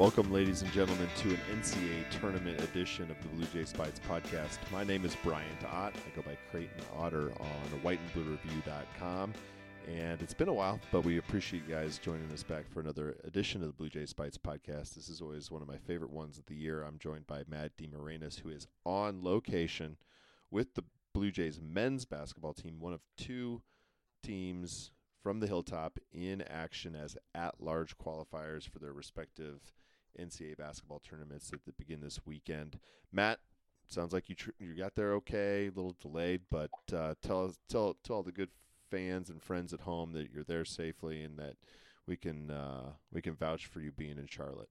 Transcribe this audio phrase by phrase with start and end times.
[0.00, 4.56] Welcome, ladies and gentlemen, to an NCAA tournament edition of the Blue Jays Bytes podcast.
[4.72, 5.92] My name is Bryant Ott.
[5.94, 9.34] I go by Creighton Otter on whiteandbluereview.com.
[9.86, 13.14] And it's been a while, but we appreciate you guys joining us back for another
[13.24, 14.94] edition of the Blue Jays Bytes podcast.
[14.94, 16.82] This is always one of my favorite ones of the year.
[16.82, 19.98] I'm joined by Matt DeMarinis, who is on location
[20.50, 23.60] with the Blue Jays men's basketball team, one of two
[24.22, 24.92] teams
[25.22, 29.74] from the Hilltop in action as at large qualifiers for their respective
[30.18, 32.78] NCAA basketball tournaments that begin this weekend.
[33.12, 33.38] Matt,
[33.88, 37.96] sounds like you tr- you got there okay, a little delayed, but uh, tell tell
[38.04, 38.50] tell all the good
[38.90, 41.56] fans and friends at home that you're there safely and that
[42.06, 44.68] we can uh, we can vouch for you being in Charlotte.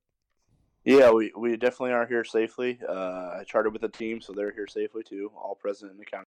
[0.86, 2.80] Yeah, we, we definitely are here safely.
[2.88, 6.06] Uh, I charted with the team, so they're here safely too, all present in the
[6.06, 6.26] county.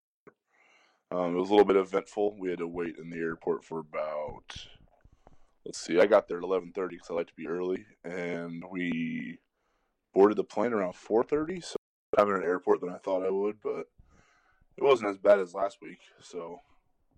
[1.11, 2.37] Um, it was a little bit eventful.
[2.39, 4.55] We had to wait in the airport for about
[5.65, 8.65] let's see, I got there at eleven thirty because I like to be early, and
[8.71, 9.39] we
[10.15, 11.61] boarded the plane around four thirty.
[11.61, 11.77] So
[12.19, 13.87] I'm in an airport than I thought I would, but
[14.77, 16.01] it wasn't as bad as last week.
[16.21, 16.61] So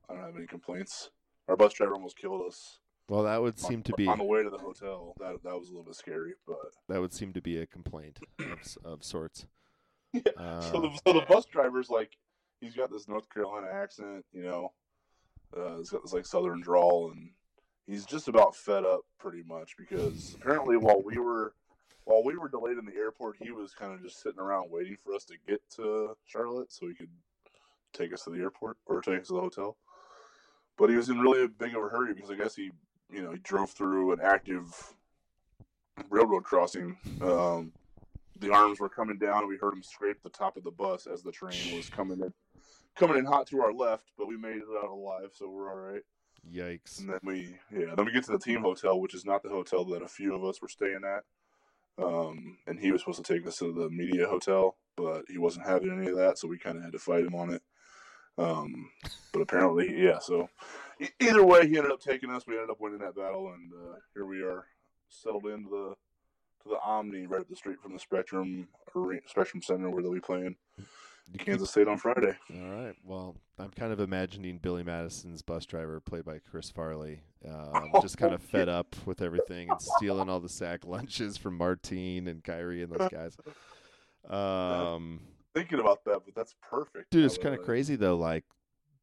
[0.08, 1.10] I don't have any complaints.
[1.48, 2.78] Our bus driver almost killed us.
[3.08, 5.14] Well, that would seem on, to be on the way to the hotel.
[5.18, 6.56] That that was a little bit scary, but
[6.88, 9.46] that would seem to be a complaint of, of sorts.
[10.12, 10.22] yeah.
[10.36, 12.16] Uh, so, the, so the bus driver's like,
[12.60, 14.72] he's got this North Carolina accent, you know.
[15.54, 17.30] Uh, he's got this like Southern drawl, and
[17.86, 21.54] he's just about fed up, pretty much, because apparently while we were
[22.04, 24.96] while we were delayed in the airport, he was kind of just sitting around waiting
[25.02, 27.08] for us to get to Charlotte so he could
[27.94, 29.76] take us to the airport or take us to the hotel.
[30.76, 32.72] But he was in really a big of a hurry because I guess he,
[33.10, 34.94] you know, he drove through an active
[36.10, 36.96] railroad crossing.
[37.22, 37.72] Um,
[38.38, 41.06] the arms were coming down, and we heard him scrape the top of the bus
[41.06, 42.32] as the train was coming in,
[42.96, 44.10] coming in hot to our left.
[44.18, 46.02] But we made it out alive, so we're all right.
[46.52, 47.00] Yikes!
[47.00, 49.48] And then we, yeah, then we get to the team hotel, which is not the
[49.48, 51.24] hotel that a few of us were staying at.
[52.02, 55.66] Um, and he was supposed to take us to the media hotel, but he wasn't
[55.66, 57.62] having any of that, so we kind of had to fight him on it.
[58.36, 58.90] Um,
[59.32, 60.18] but apparently, yeah.
[60.18, 60.48] So
[61.20, 62.46] either way, he ended up taking us.
[62.46, 64.66] We ended up winning that battle, and uh, here we are,
[65.08, 65.94] settled into the
[66.64, 68.68] to the Omni right up the street from the Spectrum
[69.26, 70.56] Spectrum Center where they'll be playing
[71.38, 72.36] Kansas State on Friday.
[72.54, 72.94] All right.
[73.04, 78.18] Well, I'm kind of imagining Billy Madison's bus driver, played by Chris Farley, um, just
[78.18, 82.42] kind of fed up with everything and stealing all the sack lunches from Martine and
[82.42, 83.36] Khyri and those guys.
[84.30, 85.20] Um,
[85.54, 87.10] Thinking about that, but that's perfect.
[87.10, 88.16] dude, it's kind of crazy though.
[88.16, 88.44] Like,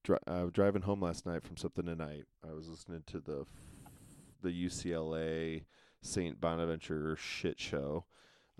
[0.03, 3.45] dri- uh, driving home last night from something tonight, I was listening to the
[4.41, 5.65] the UCLA
[6.01, 8.05] Saint Bonaventure shit show,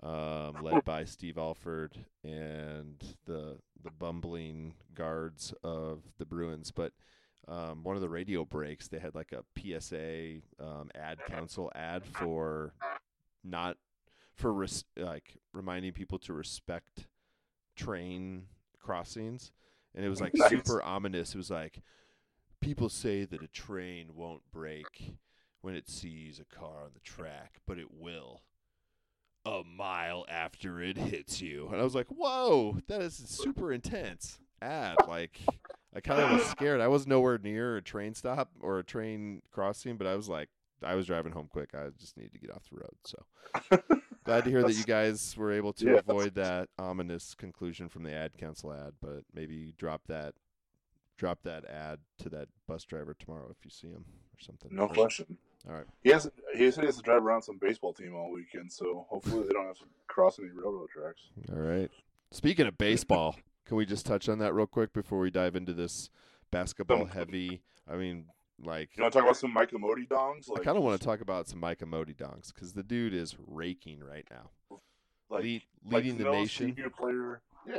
[0.02, 6.70] um, led by Steve Alford and the the bumbling guards of the Bruins.
[6.70, 6.92] But
[7.48, 12.04] um, one of the radio breaks, they had like a PSA um, ad council ad
[12.04, 12.74] for
[13.42, 13.76] not
[14.34, 17.06] for res- like reminding people to respect
[17.76, 18.46] train
[18.78, 19.50] crossings,
[19.94, 20.50] and it was like Nice.
[20.50, 21.34] super ominous.
[21.34, 21.80] It was like
[22.60, 25.14] people say that a train won't break
[25.60, 28.42] when it sees a car on the track, but it will
[29.44, 31.68] a mile after it hits you.
[31.72, 34.96] And I was like, whoa, that is super intense ad.
[35.08, 35.40] Like,
[35.94, 36.80] I kind of was scared.
[36.80, 40.48] I was nowhere near a train stop or a train crossing, but I was like,
[40.84, 41.70] I was driving home quick.
[41.74, 42.96] I just needed to get off the road.
[43.04, 47.88] So glad to hear that you guys were able to Yeah, avoid that ominous conclusion
[47.88, 50.34] from the ad council ad, but maybe drop that.
[51.18, 54.74] Drop that ad to that bus driver tomorrow if you see him or something.
[54.74, 55.38] No question.
[55.68, 55.86] All right.
[56.02, 56.28] He has.
[56.56, 59.52] He said he has to drive around some baseball team all weekend, so hopefully they
[59.52, 61.20] don't have to cross any railroad tracks.
[61.50, 61.90] All right.
[62.32, 63.36] Speaking of baseball,
[63.66, 66.10] can we just touch on that real quick before we dive into this
[66.50, 67.62] basketball heavy?
[67.88, 68.26] I mean,
[68.64, 70.48] like, You want to talk about some Micah Modi dongs?
[70.54, 73.36] I kind of want to talk about some Micah Modi donks because the dude is
[73.46, 74.50] raking right now,
[75.30, 75.44] like,
[75.84, 76.74] like leading the nation.
[76.74, 77.40] senior player.
[77.68, 77.76] Yeah.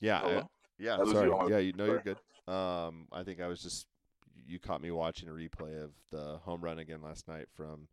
[0.00, 0.42] Yeah, I-
[0.78, 0.96] yeah.
[0.96, 1.30] That Sorry.
[1.50, 2.16] Yeah, you know you're good.
[2.50, 3.86] Um, I think I was just
[4.46, 7.88] you caught me watching a replay of the home run again last night from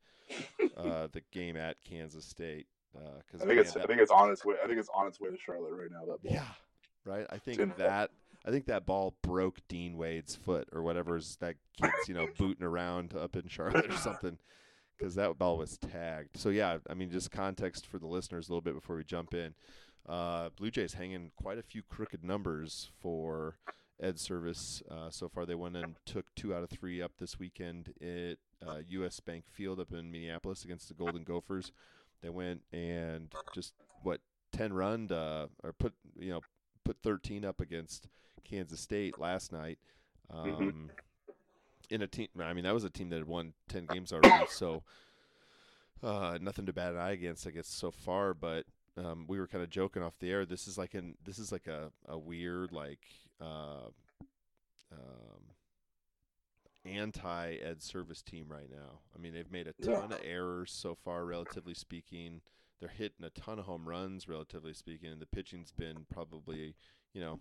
[0.76, 2.68] uh, the game at Kansas State.
[2.94, 3.76] Because I think it's.
[3.76, 4.56] I think it's on its way.
[4.64, 6.06] I think it's on its way to Charlotte right now.
[6.06, 6.34] That ball.
[6.34, 6.48] Yeah,
[7.06, 7.28] right.
[7.30, 8.10] I think in- that
[8.46, 12.66] I think that ball broke Dean Wade's foot or whatever's that kid's you know booting
[12.66, 14.38] around up in Charlotte or something
[14.98, 16.38] because that ball was tagged.
[16.38, 19.34] So yeah, I mean just context for the listeners a little bit before we jump
[19.34, 19.54] in.
[20.08, 23.58] Uh, Blue Jays hanging quite a few crooked numbers for
[24.02, 25.46] Ed Servais uh, so far.
[25.46, 29.20] They went and took two out of three up this weekend at uh, U.S.
[29.20, 31.72] Bank Field up in Minneapolis against the Golden Gophers.
[32.22, 33.74] They went and just
[34.04, 34.22] what
[34.52, 36.42] ten run uh, or put you know
[36.84, 38.08] put thirteen up against
[38.44, 39.80] Kansas State last night.
[40.30, 40.92] Um,
[41.90, 42.28] in a team.
[42.40, 44.84] I mean, that was a team that had won ten games already, so
[46.04, 48.34] uh, nothing to bat an eye against, I guess, so far.
[48.34, 48.66] But
[48.98, 50.46] um, we were kind of joking off the air.
[50.46, 53.06] This is like an this is like a a weird like
[53.42, 53.90] uh,
[54.92, 55.54] um,
[56.86, 59.00] anti Ed Servais team right now.
[59.16, 59.96] I mean, they've made a Yeah.
[59.96, 62.42] ton of errors so far, relatively speaking.
[62.80, 66.76] They're hitting a ton of home runs, relatively speaking, and the pitching's been probably,
[67.14, 67.40] you know,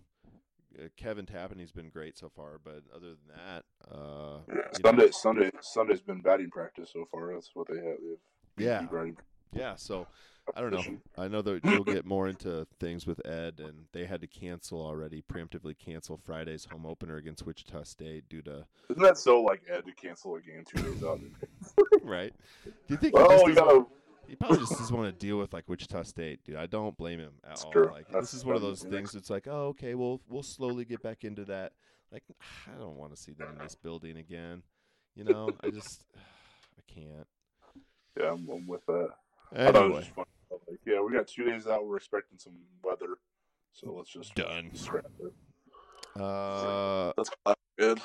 [0.77, 4.89] uh, Kevin Tappaney's been great so far, but other than that, uh, Yeah, you know,
[4.89, 7.33] Sunday, Sunday, Sunday's been batting practice so far.
[7.33, 7.97] That's what they have.
[7.99, 8.17] They've
[8.57, 8.81] Yeah.
[8.91, 9.17] batting
[9.53, 9.75] yeah.
[9.75, 10.07] So
[10.55, 10.83] I don't know.
[11.17, 14.79] I know that you'll get more into things with Ed, and they had to cancel
[14.79, 19.61] already, preemptively cancel Friday's home opener against Wichita State due to Isn't that so like
[19.69, 21.19] Ed to cancel a game two days out?
[22.03, 22.33] right.
[22.63, 23.85] Do you think he, just well, you gotta.
[24.27, 26.55] he probably just doesn't want to deal with like Wichita State, dude?
[26.55, 27.71] I don't blame him at That's all.
[27.71, 27.89] true.
[27.91, 29.15] Like That's- this is one of those things.
[29.15, 31.73] It's like, oh, okay, we'll we'll slowly get back into that.
[32.11, 32.23] Like,
[32.67, 34.63] I don't want to see them in this building again.
[35.15, 37.27] You know, I just I can't.
[38.17, 39.09] Yeah, I'm, I'm with that.
[39.55, 40.23] I thought it was Anyway.
[40.85, 41.85] Yeah, we got two days out.
[41.85, 42.53] We're expecting some
[42.83, 43.17] weather,
[43.73, 44.71] so let's just done.
[44.73, 46.21] scrap it.
[46.21, 47.29] Uh, That's
[47.77, 48.01] good.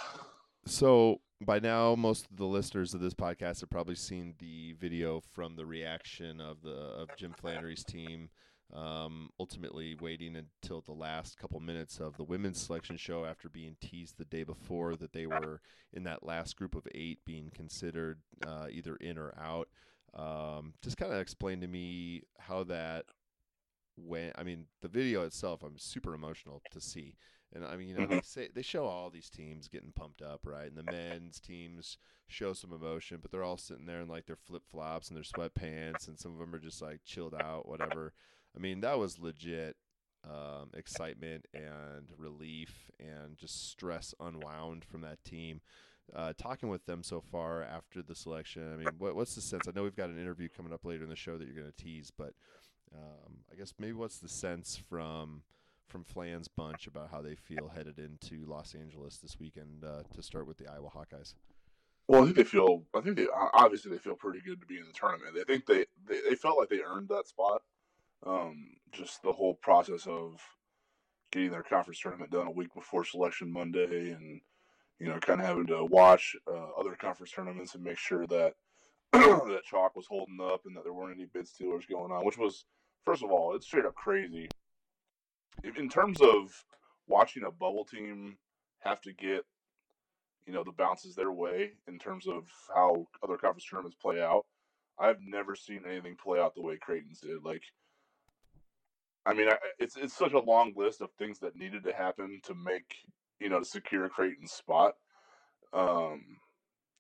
[0.66, 5.20] So by now, most of the listeners of this podcast have probably seen the video
[5.20, 8.30] from the reaction of the of Jim Flanery's team.
[8.72, 13.76] Um, ultimately, waiting until the last couple minutes of the women's selection show after being
[13.80, 15.60] teased the day before that they were
[15.92, 19.68] in that last group of eight being considered uh, either in or out.
[20.14, 23.06] Um, just kind of explain to me how that
[23.96, 24.34] went.
[24.36, 27.16] I mean, the video itself, I'm super emotional to see.
[27.54, 30.40] And I mean, you know, they say they show all these teams getting pumped up,
[30.44, 30.68] right?
[30.68, 34.36] And the men's teams show some emotion, but they're all sitting there in like their
[34.36, 38.14] flip flops and their sweatpants, and some of them are just like chilled out, whatever.
[38.56, 39.76] I mean, that was legit
[40.24, 45.60] um, excitement and relief and just stress unwound from that team.
[46.14, 49.62] Uh, talking with them so far after the selection, I mean, what, what's the sense?
[49.66, 51.72] I know we've got an interview coming up later in the show that you're going
[51.72, 52.34] to tease, but
[52.94, 55.42] um, I guess maybe what's the sense from
[55.88, 60.22] from Flan's bunch about how they feel headed into Los Angeles this weekend uh, to
[60.22, 61.34] start with the Iowa Hawkeyes?
[62.08, 62.84] Well, I think they feel.
[62.94, 65.34] I think they obviously they feel pretty good to be in the tournament.
[65.34, 67.62] They think they they, they felt like they earned that spot.
[68.26, 70.40] Um, just the whole process of
[71.30, 74.40] getting their conference tournament done a week before selection Monday, and
[75.02, 78.54] you know, kind of having to watch uh, other conference tournaments and make sure that
[79.12, 82.25] that chalk was holding up and that there weren't any bid stealers going on.
[82.25, 82.66] Which was,
[83.04, 84.49] first of all, it's straight up crazy.
[85.64, 86.52] In- terms of
[87.08, 88.38] watching a bubble team
[88.78, 89.44] have to get
[90.46, 94.46] you know the bounces their way in terms of how other conference tournaments play out.
[95.00, 97.44] I've never seen anything play out the way Creighton's did.
[97.44, 97.62] Like,
[99.26, 102.40] I mean, I, it's it's such a long list of things that needed to happen
[102.44, 102.94] to make
[103.42, 104.94] you know to secure Creighton's spot.
[105.72, 106.38] Um,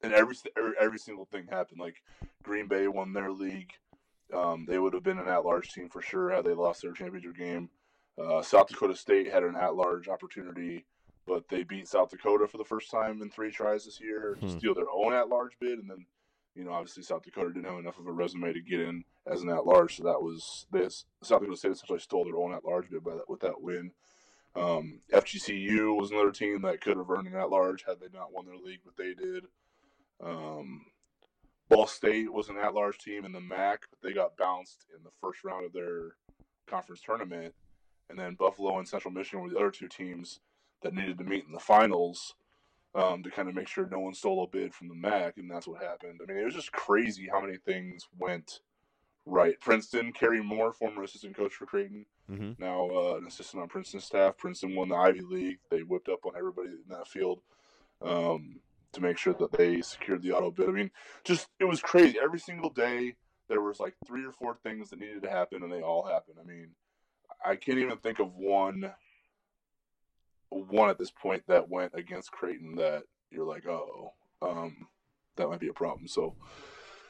[0.02, 1.80] and every every, every single thing happened.
[1.80, 1.96] Like
[2.42, 3.70] Green Bay won their league.
[4.34, 7.36] Um, they would have been an at-large team for sure had they lost their championship
[7.36, 7.68] game.
[8.18, 10.86] Uh, South Dakota State had an at-large opportunity
[11.24, 14.46] but they beat South Dakota for the first time in three tries this year to
[14.46, 14.58] Hmm.
[14.58, 16.04] steal their own at-large bid, and then,
[16.56, 19.40] you know, obviously South Dakota didn't have enough of a resume to get in as
[19.42, 21.06] an at-large, so that was this.
[21.22, 23.92] South Dakota State essentially stole their own at-large bid by that with that win.
[24.54, 28.44] Um, FGCU was another team that could have earned an at-large had they not won
[28.44, 29.44] their league, but they did.
[30.22, 30.86] Um,
[31.68, 35.10] Ball State was an at-large team in the MAC, but they got bounced in the
[35.20, 36.16] first round of their
[36.66, 37.54] conference tournament,
[38.10, 40.40] and then Buffalo and Central Michigan were the other two teams
[40.82, 42.34] that needed to meet in the finals
[42.94, 45.50] um, to kind of make sure no one stole a bid from the MAC, and
[45.50, 46.20] that's what happened.
[46.22, 48.60] I mean, it was just crazy how many things went
[49.26, 49.58] right.
[49.60, 52.52] Princeton, Kerry Moore, former assistant coach for Creighton, Mm-hmm.
[52.62, 54.38] now uh, an assistant on Princeton staff.
[54.38, 55.58] Princeton won the Ivy League.
[55.70, 57.40] They whipped up on everybody in that field
[58.00, 58.60] um,
[58.92, 60.68] to make sure that they secured the auto bid.
[60.68, 60.90] I mean,
[61.24, 62.18] just it was crazy.
[62.22, 63.16] Every single day
[63.48, 66.36] there was like three or four things that needed to happen, and they all happened.
[66.40, 66.70] I mean,
[67.44, 68.92] I can't even think of one
[70.48, 74.86] one at this point that went against Creighton that you're like, oh, um,
[75.36, 76.06] that might be a problem.
[76.06, 76.34] So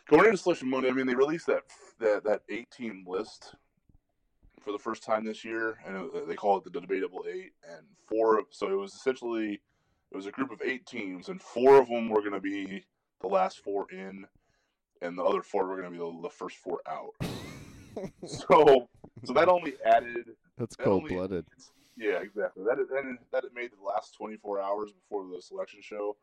[0.08, 1.62] going into selection Monday, I mean, they released that
[2.00, 3.54] that that eight team list
[4.60, 7.52] for the first time this year, and they call it the debatable eight.
[7.68, 9.60] And four, so it was essentially
[10.10, 12.84] it was a group of eight teams, and four of them were going to be
[13.20, 14.26] the last four in,
[15.00, 17.14] and the other four were going to be the, the first four out.
[18.26, 18.88] So,
[19.22, 21.44] so that only added That's that cold blooded.
[21.94, 22.64] yeah, exactly.
[22.64, 26.16] That that that it made the last 24 hours before the selection show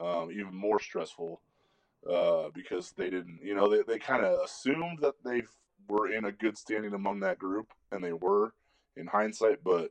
[0.00, 1.40] um, even more stressful
[2.10, 5.42] uh, because they didn't, you know, they, they kind of assumed that they
[5.88, 8.52] were in a good standing among that group, and they were
[8.96, 9.62] in hindsight.
[9.64, 9.90] But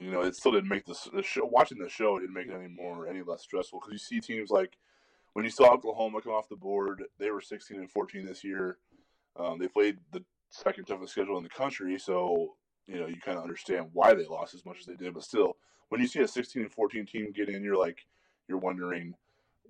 [0.00, 1.44] you know, it still didn't make the, the show.
[1.44, 4.50] Watching the show, didn't make it any more any less stressful because you see teams
[4.50, 4.76] like
[5.32, 8.78] when you saw Oklahoma come off the board, they were 16 and 14 this year.
[9.36, 12.54] Um, they played the second toughest schedule in the country, so
[12.86, 15.14] you know you kind of understand why they lost as much as they did.
[15.14, 15.56] But still,
[15.88, 18.06] when you see a 16 and 14 team get in, you're like,
[18.48, 19.14] you're wondering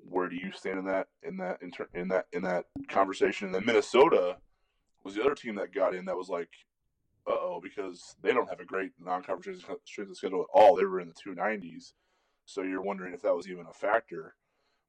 [0.08, 1.58] where do you stand in that in that
[1.94, 3.46] in, that in that conversation.
[3.46, 4.36] And then Minnesota
[5.02, 6.48] was the other team that got in that was like,
[7.26, 10.76] uh oh, because they don't have a great non-conference strength of schedule at all.
[10.76, 11.92] They were in the 290s,
[12.44, 14.34] so you're wondering if that was even a factor,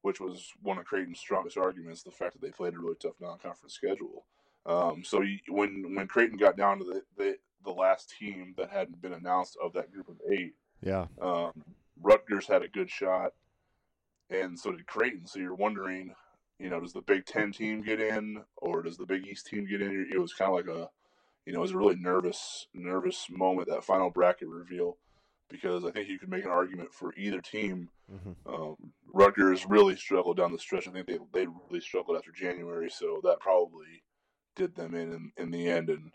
[0.02, 3.14] which was one of Creighton's strongest arguments: the fact that they played a really tough
[3.20, 4.26] non-conference schedule.
[4.66, 8.70] Um, so you, when when Creighton got down to the, the the last team that
[8.70, 11.06] hadn't been announced of that group of eight, Yeah.
[11.20, 11.52] um,
[12.00, 13.32] Rutgers had a good shot,
[14.30, 15.26] and so did Creighton.
[15.26, 16.14] So you're wondering,
[16.58, 19.66] you know, does the Big Ten team get in, or does the Big East team
[19.66, 20.08] get in?
[20.12, 20.88] It was kind of like a,
[21.44, 24.96] you know, it was a really nervous, nervous moment that final bracket reveal,
[25.48, 27.90] because I think you could make an argument for either team.
[28.10, 30.86] hmm Um, Rutgers really struggled down the stretch.
[30.86, 34.02] I think they they really struggled after January, so that probably
[34.54, 35.88] did them in in, in the end.
[35.88, 36.12] And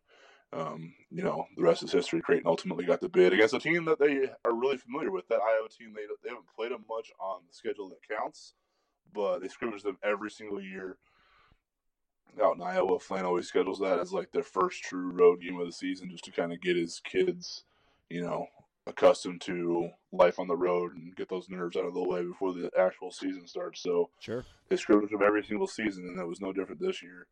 [0.54, 2.22] um, you know, the rest is history.
[2.22, 5.28] Creighton ultimately got the bid against a team that they are really familiar with.
[5.30, 8.54] That Iowa team, they they haven't played them much on the schedule that counts,
[9.14, 10.98] but they scrimmage them every single year.
[12.42, 15.66] Out in Iowa, Flan always schedules that as like their first true road game of
[15.66, 17.64] the season, just to kind of get his kids,
[18.10, 18.48] you know,
[18.88, 22.54] accustomed to life on the road and get those nerves out of the way before
[22.54, 23.82] the actual season starts.
[23.82, 24.46] So Sure.
[24.70, 27.28] they scrimmage them every single season, and that was no different this year.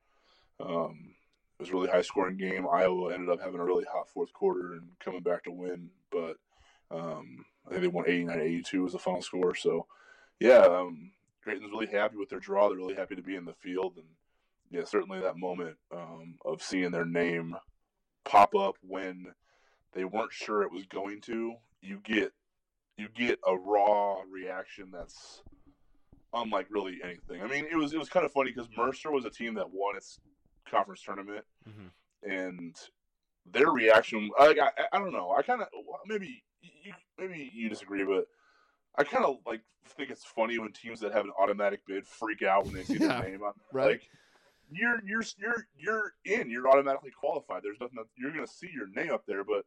[0.59, 1.15] Um,
[1.59, 2.65] it was a really high scoring game.
[2.71, 6.37] Iowa ended up having a really hot fourth quarter and coming back to win, but
[6.89, 9.53] um, I think they won 89 82 was the final score.
[9.55, 9.85] So,
[10.39, 11.11] yeah, um,
[11.43, 12.69] Creighton's really happy with their draw.
[12.69, 13.97] They're really happy to be in the field.
[13.97, 14.05] And,
[14.71, 17.55] yeah, certainly that moment um, of seeing their name
[18.23, 19.27] pop up when
[19.91, 22.31] they weren't sure it was going to, you get
[22.97, 25.41] you get a raw reaction that's
[26.33, 27.41] unlike really anything.
[27.41, 29.71] I mean, it was it was kind of funny because Mercer was a team that
[29.71, 30.19] won its
[30.69, 31.87] conference tournament, hmm
[32.21, 32.75] and
[33.45, 35.67] their reaction, like I, I don't know, I kind of
[36.05, 38.25] maybe you maybe you disagree, but
[38.97, 39.61] I kind of like
[39.97, 42.97] think it's funny when teams that have an automatic bid freak out when they see
[42.99, 43.91] Yeah, their name on right.
[43.91, 44.09] Like
[44.71, 47.63] you're you're you're you're in, you're automatically qualified.
[47.63, 49.65] There's nothing that, you're gonna see your name up there, but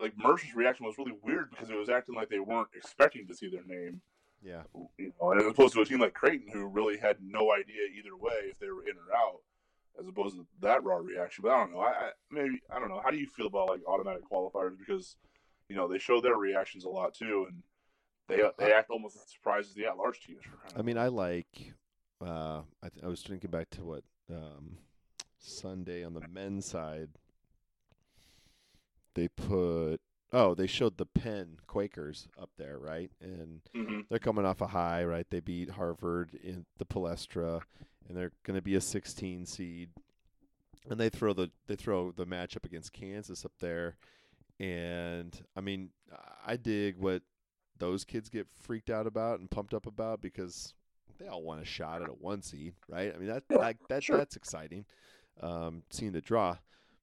[0.00, 3.34] like Mercer's reaction was really weird because it was acting like they weren't expecting to
[3.34, 4.00] see their name
[4.42, 4.62] Yeah.
[4.98, 7.82] you know, and as opposed to a team like Creighton who really had no idea
[7.96, 9.40] either way if they were in or out,
[10.00, 11.42] as opposed to that raw reaction.
[11.42, 11.80] But I don't know.
[11.80, 13.00] I, I maybe I don't know.
[13.02, 14.78] How do you feel about like automatic qualifiers?
[14.78, 15.16] Because
[15.68, 17.62] you know they show their reactions a lot too, and
[18.28, 20.42] they they act almost as surprised as the at large teams.
[20.44, 21.74] For I mean, I like.
[22.20, 24.78] Uh, I, th- I was thinking back to what um,
[25.38, 27.10] Sunday on the men's side.
[29.14, 29.98] They put
[30.32, 34.68] oh they showed the Penn Quakers up there right, and hmm they're coming off a
[34.68, 35.26] high right.
[35.28, 37.62] They beat Harvard in the Palestra,
[38.08, 39.90] and they're going to be a 16 seed.
[40.90, 43.96] And they throw the they throw the matchup against Kansas up there,
[44.58, 45.90] and I mean
[46.44, 47.22] I dig what
[47.78, 50.74] those kids get freaked out about and pumped up about because
[51.18, 53.14] they all want a shot at a one seed, right?
[53.14, 54.16] I mean that like that sure.
[54.16, 54.84] that's exciting,
[55.40, 56.56] um, seeing the draw.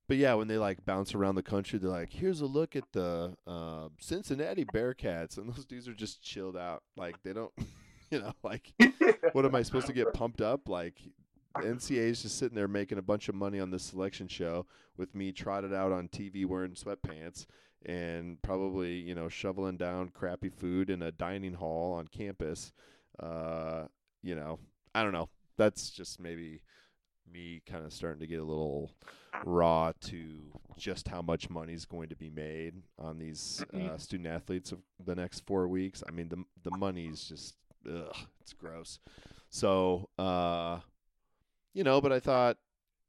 [0.07, 2.91] But yeah, when they like bounce around the country, they're like, "Here's a look at
[2.93, 6.81] the uh, Cincinnati Bearcats," and those dudes are just chilled out.
[6.97, 7.51] Like they don't,
[8.11, 8.73] you know, like
[9.33, 10.67] what am I supposed to get pumped up?
[10.67, 10.99] Like
[11.57, 14.65] NCAA is just sitting there making a bunch of money on this selection show
[14.97, 17.45] with me trotted out on TV wearing sweatpants
[17.85, 22.73] and probably you know shoveling down crappy food in a dining hall on campus.
[23.19, 23.85] Uh,
[24.21, 24.59] you know,
[24.93, 25.29] I don't know.
[25.57, 26.61] That's just maybe
[27.31, 28.91] me kind of starting to get a little
[29.45, 30.39] raw to
[30.77, 34.79] just how much money is going to be made on these uh, student athletes of
[35.05, 36.03] the next four weeks.
[36.07, 37.55] I mean, the the money's just
[37.87, 38.99] ugh, it's gross.
[39.49, 40.79] So, uh,
[41.73, 42.57] you know, but I thought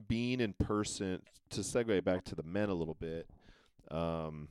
[0.08, 3.28] being in person to segue back to the men a little bit,
[3.90, 4.48] um,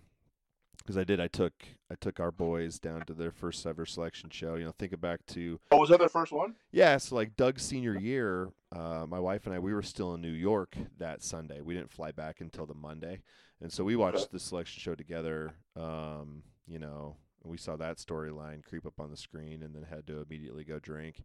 [0.77, 1.19] because I did.
[1.19, 1.53] I took
[1.91, 4.55] I took our boys down to their first ever selection show.
[4.55, 6.55] You know, thinking back to Oh, was that their first one?
[6.71, 10.21] yeah, so like Doug's senior year, uh, my wife and I, we were still in
[10.21, 11.61] New York that Sunday.
[11.61, 13.21] We didn't fly back until the Monday,
[13.61, 15.53] and so we watched the selection show together.
[15.75, 17.17] Um, you know,
[17.49, 20.79] we saw that storyline creep up on the screen, and then had to immediately go
[20.79, 21.23] drink.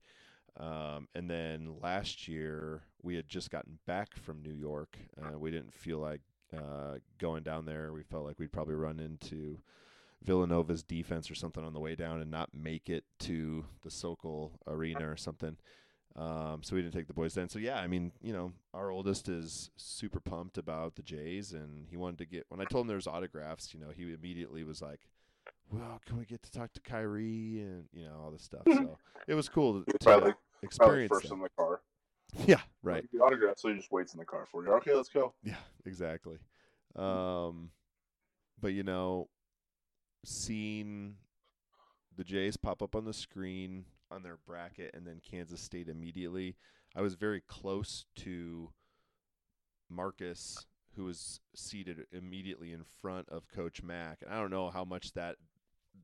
[0.58, 4.96] Um, and then last year, we had just gotten back from New York.
[5.20, 6.20] Uh, we didn't feel like
[6.56, 7.92] uh, going down there.
[7.92, 9.58] We felt like we'd probably run into
[10.24, 14.52] Villanova's defense or something on the way down and not make it to the Sokol
[14.66, 15.56] Arena or something.
[16.16, 17.48] Um, so we didn't take the boys then.
[17.48, 21.88] So yeah, I mean, you know, our oldest is super pumped about the Jays, and
[21.90, 22.46] he wanted to get.
[22.48, 25.00] When I told him there was autographs, you know, he immediately was like,
[25.70, 28.62] well, can we get to talk to Khyri and you know all this stuff.
[28.66, 28.98] So
[29.28, 31.10] it was cool to, to Probably, probably experience.
[31.12, 31.34] first that.
[31.34, 31.80] in the car.
[32.46, 33.04] Yeah, right.
[33.12, 34.72] The autograph, so he just waits in the car for you.
[34.74, 35.34] Okay, let's go.
[35.44, 35.54] Yeah,
[35.86, 36.38] exactly.
[36.96, 37.70] Um,
[38.60, 39.28] but you know,
[40.24, 41.14] seeing
[42.16, 46.56] the Jays pop up on the screen on their bracket and then Kansas State immediately,
[46.96, 48.70] I was very close to
[49.88, 54.18] Marcus, who was seated immediately in front of Coach Mac.
[54.22, 55.36] And I don't know how much that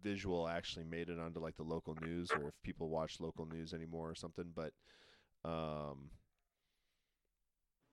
[0.03, 3.75] visual actually made it onto like the local news or if people watch local news
[3.75, 4.73] anymore or something, but
[5.45, 6.11] um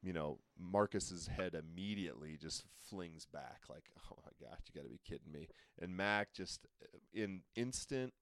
[0.04, 4.90] you know, Marcus's head immediately just flings back like, "Oh my god, you got to
[4.94, 5.48] be kidding me!"
[5.82, 8.14] And Mac just uh, in instant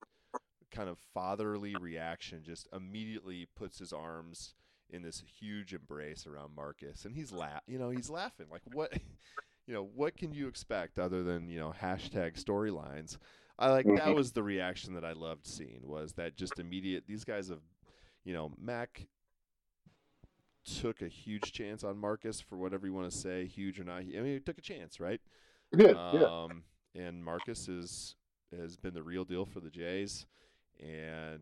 [0.72, 4.54] kind of fatherly reaction, just immediately puts his arms
[4.90, 8.92] in this huge embrace around Marcus, and he's laugh, you know, he's laughing like, "What?"
[9.68, 13.18] You know, what can you expect other than you know hashtag storylines?
[13.58, 14.16] I like that Mhm.
[14.16, 17.06] was the reaction that I loved seeing was that just immediate.
[17.08, 17.62] These guys have,
[18.24, 19.08] you know, Mac
[20.66, 23.98] took a huge chance on Marcus for whatever you want to say, huge or not.
[24.02, 25.22] I mean, he took a chance, right?
[25.72, 26.64] He did, Um,
[26.96, 28.16] and Marcus is
[28.56, 30.26] has been the real deal for the Jays,
[30.80, 31.42] and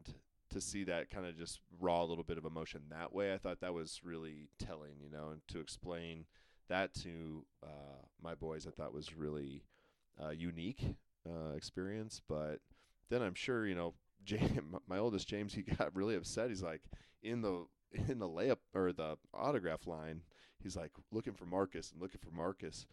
[0.53, 3.61] to see that kind of just raw little bit of emotion that way, I thought
[3.61, 6.25] that was really telling, you know, and to explain
[6.69, 9.63] that to uh, my boys, I thought was really
[10.23, 10.95] uh, unique
[11.27, 12.21] uh, experience.
[12.27, 12.59] But
[13.09, 13.93] then I'm sure, you know,
[14.23, 16.49] James, my oldest James, he got really upset.
[16.49, 16.81] He's like
[17.21, 17.65] in the
[18.07, 20.21] in the layup or the autograph line,
[20.61, 22.85] he's like looking for Marcus and looking for Marcus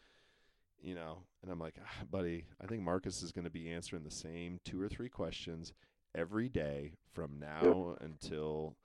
[0.83, 4.03] you know, and I'm like, ah, buddy, I think Marcus is going to be answering
[4.03, 5.73] the same two or three questions
[6.15, 8.77] every day from now until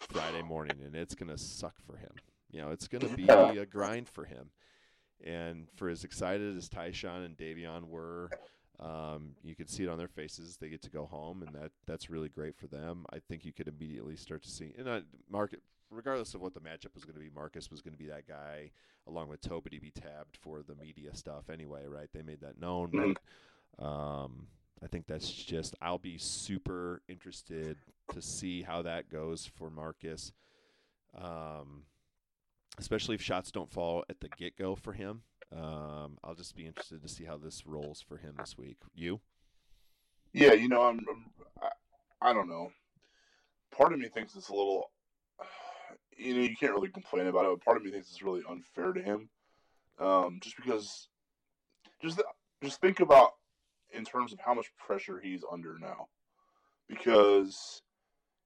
[0.00, 2.10] Friday morning, and it's going to suck for him.
[2.50, 3.28] You know, it's going to be
[3.58, 4.50] a grind for him.
[5.24, 8.30] And for as excited as Ty-Shon and Davion were,
[8.80, 10.56] um, you could see it on their faces.
[10.56, 13.06] They get to go home, and that that's really great for them.
[13.10, 15.54] I think you could immediately start to see, and I, Mark,
[15.90, 18.26] regardless of what the matchup was going to be, Marcus was going to be that
[18.26, 18.70] guy
[19.06, 22.08] along with Toby to be tabbed for the media stuff anyway, right?
[22.12, 23.16] They made that known, Mhm.
[23.78, 24.48] but um,
[24.84, 27.78] I think that's just I'll be super interested
[28.12, 30.32] to see how that goes for Marcus.
[31.16, 31.84] Um,
[32.78, 35.22] especially if shots don't fall at the get go for him.
[35.56, 38.76] Um, I'll just be interested to see how this rolls for him this week.
[38.94, 39.20] You?
[40.32, 41.24] Yeah, you know, I'm, I'm
[41.62, 42.70] I, I don't know.
[43.74, 44.90] Part of me thinks it's a little,
[46.18, 47.50] you know, you can't really complain about it.
[47.50, 49.30] But part of me thinks it's really unfair to him,
[49.98, 51.08] um, just because,
[52.02, 52.20] just
[52.62, 53.32] just think about
[53.94, 56.08] in terms of how much pressure he's under now,
[56.88, 57.82] because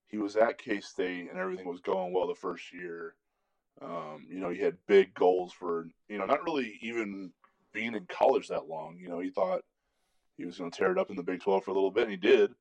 [0.08, 3.14] he was at K State and everything was going well the first year.
[3.80, 7.32] Um, you know, he had big goals for you know not really even
[7.72, 8.98] being in college that long.
[8.98, 9.62] You know, he thought
[10.37, 12.04] he was going to tear it up in the Big 12 for a little bit,
[12.04, 12.52] and he did.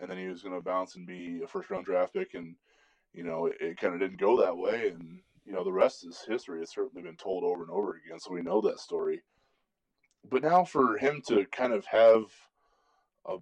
[0.00, 2.54] And then he was going to bounce and be a first round draft pick, and
[3.12, 4.88] you know it, it kind of didn't go that way.
[4.88, 6.62] And you know the rest is history.
[6.62, 9.22] It's certainly been told over and over again, so we know that story.
[10.28, 12.24] But now for him to kind of have
[13.26, 13.36] a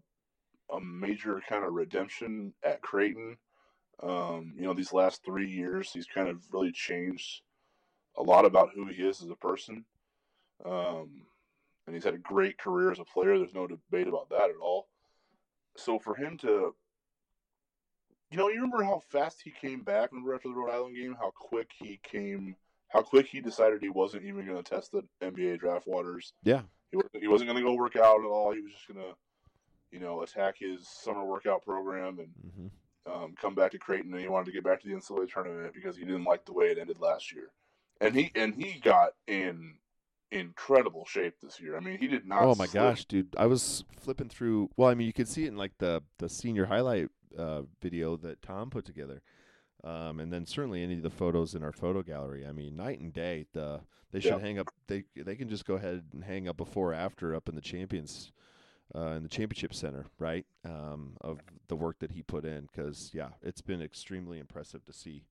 [0.72, 3.36] a major kind of redemption at Creighton,
[4.02, 7.42] um, you know these last three years, he's kind of really changed
[8.16, 9.84] a lot about who he is as a person.
[10.64, 11.26] Um,
[11.86, 13.38] and he's had a great career as a player.
[13.38, 14.88] There's no debate about that at all.
[15.76, 16.74] So for him to,
[18.30, 20.12] you know, you remember how fast he came back.
[20.12, 22.56] Remember after the Rhode Island game, how quick he came,
[22.90, 26.32] how quick he decided he wasn't even going to test the NBA draft waters.
[26.44, 26.62] Yeah.
[26.90, 28.52] He wasn't, he wasn't going to go work out at all.
[28.52, 29.14] He was just going to,
[29.92, 33.22] you know, attack his summer workout program and Mm-hmm.
[33.24, 35.72] um, come back to Creighton, and he wanted to get back to the NCAA tournament
[35.74, 37.50] because he didn't like the way it ended last year.
[38.00, 39.74] And he and he got in
[40.32, 41.76] incredible shape this year.
[41.76, 42.42] I mean, he did not.
[42.42, 42.72] Oh my slip.
[42.82, 43.34] gosh, dude!
[43.36, 44.70] I was flipping through.
[44.76, 48.16] Well, I mean, you could see it in like the the senior highlight uh, video
[48.18, 49.22] that Tom put together,
[49.84, 52.46] um, and then certainly any of the photos in our photo gallery.
[52.46, 53.46] I mean, night and day.
[53.52, 53.80] The
[54.12, 54.38] they should Yeah.
[54.40, 54.68] hang up.
[54.88, 58.32] They they can just go ahead and hang up before after up in the champions.
[58.92, 60.44] Uh, in the championship center, right?
[60.64, 61.38] Um, of
[61.68, 65.22] the work that he put in, because yeah, it's been extremely impressive to see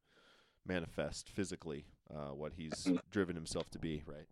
[0.66, 4.28] manifest physically uh, what he's driven himself to be, right?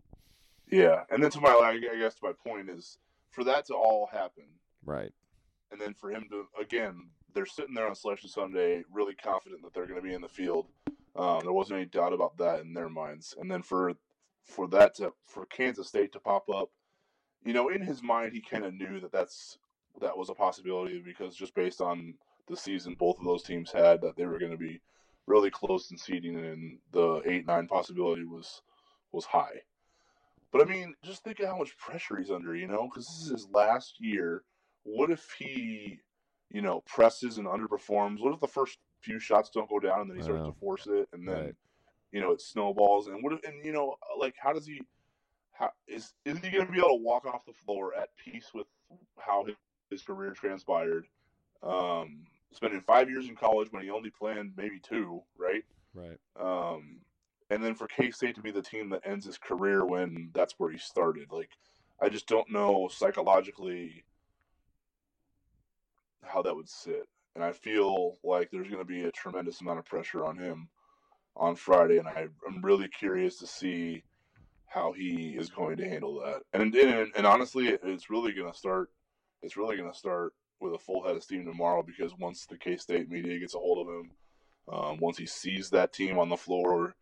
[0.71, 2.99] Yeah, and then to my, I guess to my point is
[3.31, 4.45] for that to all happen,
[4.85, 5.11] Right.
[5.73, 9.71] and then for him to again, they're sitting there on Selection Sunday, really confident that
[9.71, 10.65] they're going to be in the field.
[11.15, 13.93] Um, there wasn't any doubt about that in their minds, and then for
[14.43, 16.71] for that to for Kansas State to pop up,
[17.45, 19.59] you know, in his mind, he kind of knew that that's
[20.01, 22.15] that was a possibility because just based on
[22.47, 24.81] the season both of those teams had, that they were going to be
[25.27, 28.63] really close in seeding, and the eight nine possibility was
[29.11, 29.61] was high.
[30.51, 33.25] But I mean, just think of how much pressure he's under, you know, because this
[33.25, 34.43] is his last year
[34.87, 35.99] what if he,
[36.51, 38.19] you know, presses and underperforms?
[38.19, 40.87] What if the first few shots don't go down and then he starts to force
[40.87, 41.55] it and then Right.
[42.11, 44.81] you know it snowballs and what if and you know like how does he
[45.51, 48.51] how is isn't he going to be able to walk off the floor at peace
[48.53, 48.67] with
[49.17, 49.55] how his,
[49.89, 51.05] his career transpired?
[51.63, 55.63] Um, spending five years in college when he only planned maybe two, right?
[55.93, 56.17] Right.
[56.39, 56.99] Um,
[57.49, 60.55] and then for K State to be the team that ends his career when that's
[60.57, 61.49] where he started, like
[62.01, 64.03] I just don't know psychologically
[66.23, 67.07] how that would sit.
[67.35, 70.69] And I feel like there's going to be a tremendous amount of pressure on him
[71.35, 74.03] on Friday, and I, I'm really curious to see
[74.65, 76.41] how he is going to handle that.
[76.53, 78.89] And and, and honestly, it's really going to start.
[79.43, 82.57] It's really going to start with a full head of steam tomorrow because once the
[82.57, 84.11] K State media gets a hold of him,
[84.73, 86.95] um, once he sees that team on the floor,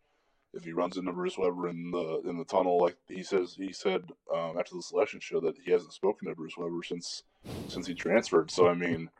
[0.56, 3.72] if he runs into Bruce Weber in the in the tunnel, like he says, he
[3.72, 7.22] said um, after the selection show that he hasn't spoken to Bruce Weber since
[7.68, 8.50] since he transferred.
[8.50, 9.10] So I mean,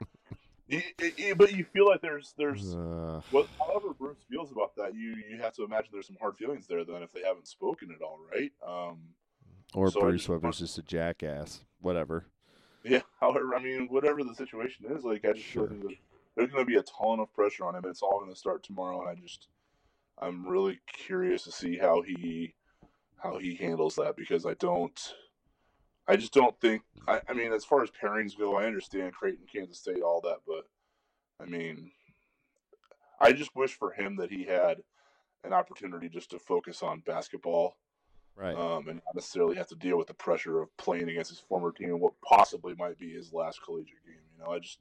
[1.36, 5.38] but you feel like there's there's Uh, what however Bruce feels about that, you you
[5.40, 8.18] have to imagine there's some hard feelings there then if they haven't spoken at all,
[8.32, 8.52] right?
[8.66, 8.98] Um,
[9.74, 11.64] or So Bruce Weber's just a jackass.
[11.80, 12.26] Whatever.
[12.84, 13.00] yeah.
[13.20, 15.66] However, I mean, whatever the situation is, like I just Sure.
[15.68, 15.98] feel like there's,
[16.36, 17.84] there's going to be a ton of pressure on him.
[17.86, 19.48] It's all going to start tomorrow, and I just
[20.18, 22.54] I'm really curious to see how he
[23.22, 24.98] how he handles that because I don't.
[26.08, 26.82] I just don't think.
[27.08, 30.38] I, I mean, as far as pairings go, I understand Creighton, Kansas State, all that,
[30.46, 30.68] but
[31.40, 31.90] I mean,
[33.20, 34.78] I just wish for him that he had
[35.44, 37.76] an opportunity just to focus on basketball
[38.36, 38.54] Right.
[38.54, 41.72] um, and not necessarily have to deal with the pressure of playing against his former
[41.72, 44.20] team and what possibly might be his last collegiate game.
[44.36, 44.78] You know, I just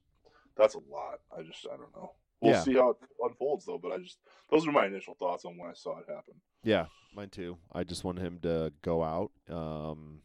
[0.58, 1.19] that's a lot.
[1.36, 2.12] I just I don't know.
[2.41, 2.62] We'll Yeah.
[2.63, 3.78] see how it unfolds though.
[3.78, 4.19] But I just
[4.50, 6.36] those are my initial thoughts on when I saw it happen.
[6.63, 7.58] Yeah, mine too.
[7.74, 10.21] I just want him to go out, um,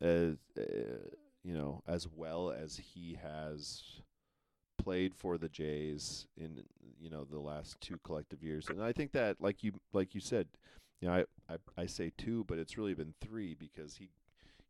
[0.00, 0.62] as uh,
[1.44, 3.82] you know, as well as he has
[4.78, 6.62] played for the Jays in
[7.00, 10.20] you know the last two collective years, and I think that, like you like you
[10.20, 10.48] said,
[11.00, 11.14] you know,
[11.48, 14.08] I I, I say two, but it's really been three because he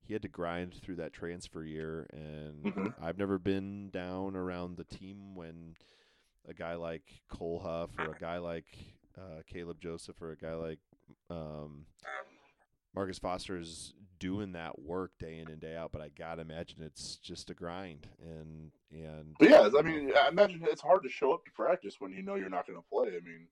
[0.05, 2.95] he had to grind through that transfer year, and Mhm.
[3.01, 5.77] I've never been down around the team when
[6.49, 8.67] a guy like Cole Huff or a guy like
[9.17, 10.79] uh, Kaleb Joseph or a guy like
[11.31, 11.87] um,
[12.95, 15.93] Marcus Foster is doing that work day in and day out.
[15.93, 20.29] But I gotta imagine it's just a grind, and and But yeah, I mean, I
[20.29, 22.89] imagine it's hard to show up to practice when you know you're not going to
[22.89, 23.09] play.
[23.09, 23.49] I mean,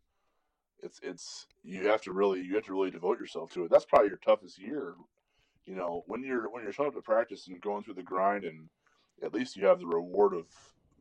[0.83, 3.71] it's it's you have to really you have to really devote yourself to it.
[3.71, 4.95] That's probably your toughest year.
[5.67, 8.45] You know, when you're when you're showing up to practice and going through the grind,
[8.45, 8.69] and
[9.23, 10.47] at least you have the reward of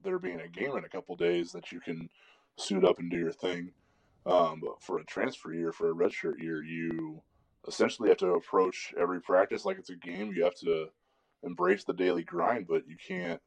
[0.04, 2.10] there being a game in a couple days that you can
[2.58, 3.72] suit up and do your thing.
[4.26, 7.22] Um, but for a transfer year, for a redshirt year, you
[7.68, 10.34] essentially have to approach every practice like it's a game.
[10.36, 10.90] You have to
[11.44, 13.42] embrace the daily grind, but you can't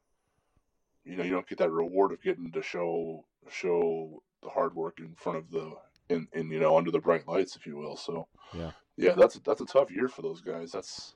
[1.05, 4.99] you know you don't get that reward of getting to show show the hard work
[5.01, 5.73] in front of the
[6.09, 8.71] in, in you know under the bright lights if you will so Yeah.
[8.97, 11.15] yeah that's that's a tough year for those guys that's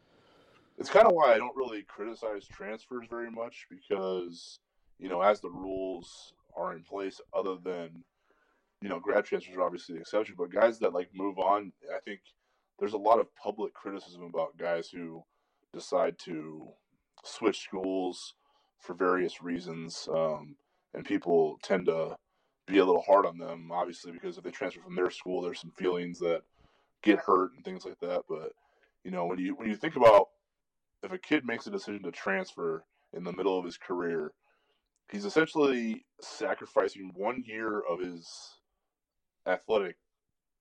[0.77, 4.59] it's kind of why i don't really criticize transfers very much because
[4.99, 8.05] you know as the rules are in place other than
[8.83, 12.01] you know grad transfers are obviously the exception but guys that like move on i
[12.05, 12.21] think
[12.79, 15.23] there's a lot of public criticism about guys who
[15.73, 16.69] decide to
[17.25, 18.35] switch schools
[18.81, 20.57] for various reasons, um,
[20.95, 22.17] and people tend to
[22.67, 25.61] be a little hard on them, obviously, because if they transfer from their school, there's
[25.61, 26.43] some feelings that
[27.03, 28.23] get hurt and things like that.
[28.29, 28.53] But
[29.05, 30.29] you know, when you when you think about
[31.03, 34.33] if a kid makes a decision to transfer in the middle of his career,
[35.11, 38.29] he's essentially sacrificing one year of his
[39.47, 39.97] athletic,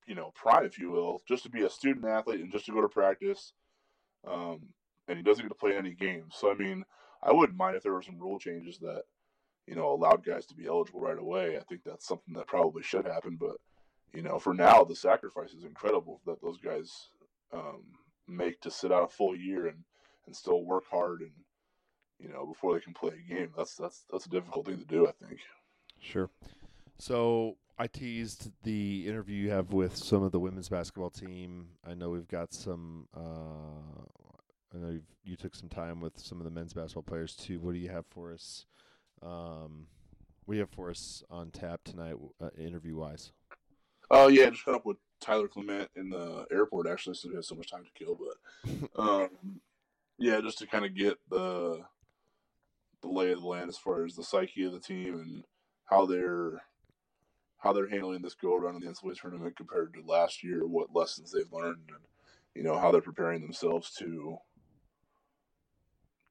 [0.07, 2.71] you know, pride, if you will, just to be a student athlete and just to
[2.71, 3.53] go to practice.
[4.27, 4.69] Um,
[5.07, 6.35] and he doesn't get to play any games.
[6.37, 6.83] So I mean,
[7.23, 9.03] I wouldn't mind if there were some rule changes that,
[9.67, 11.57] you know, allowed guys to be eligible right away.
[11.57, 13.37] I think that's something that probably should happen.
[13.39, 13.57] But,
[14.13, 16.91] you know, for now, the sacrifice is incredible that those guys
[17.51, 17.83] um,
[18.27, 19.77] make to sit out a full year and,
[20.27, 21.31] and still work hard and,
[22.19, 23.51] you know, before they can play a game.
[23.55, 25.07] That's that's that's a difficult thing to do.
[25.07, 25.39] I think.
[25.99, 26.29] Sure.
[26.97, 31.67] So I teased the interview you have with some of the women's basketball team.
[31.85, 33.07] I know we've got some.
[33.15, 34.05] Uh,
[34.73, 37.59] I know you've, you took some time with some of the men's basketball players too.
[37.59, 38.65] What do you have for us?
[39.21, 39.87] Um,
[40.45, 43.31] what do you have for us on tap tonight, uh, interview wise?
[44.11, 47.45] Oh yeah, just caught up with Tyler Clement in the airport actually, so we had
[47.45, 48.17] so much time to kill.
[48.17, 49.29] But um,
[50.17, 51.81] yeah, just to kind of get the
[53.05, 55.43] the lay of the land as far as the psyche of the team and
[55.85, 56.61] how they're
[57.59, 60.93] how they're handling this go around in the NCAA tournament compared to last year, what
[60.93, 62.03] lessons they've learned, and
[62.53, 64.37] you know how they're preparing themselves to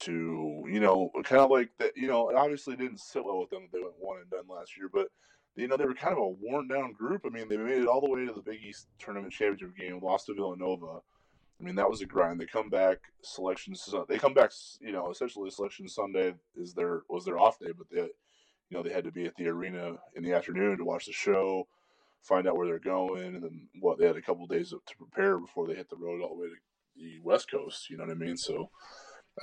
[0.01, 3.63] to you know kind of like that you know obviously didn't sit well with them.
[3.63, 5.09] That they went one and done last year but
[5.57, 7.23] you know they were kind of a worn down group.
[7.25, 10.01] I mean they made it all the way to the big east tournament championship game
[10.03, 11.01] lost to villanova
[11.65, 12.41] i mean that was a grind.
[12.41, 14.51] They come back selections they come back
[14.81, 18.11] you know essentially selection sunday is their was their off day but they you
[18.71, 21.67] know they had to be at the arena in the afternoon to watch the show
[22.23, 25.39] find out where they're going and then what they had a couple days to prepare
[25.39, 26.55] before they hit the road all the way to
[26.97, 28.37] the west coast you know what i mean?
[28.37, 28.71] So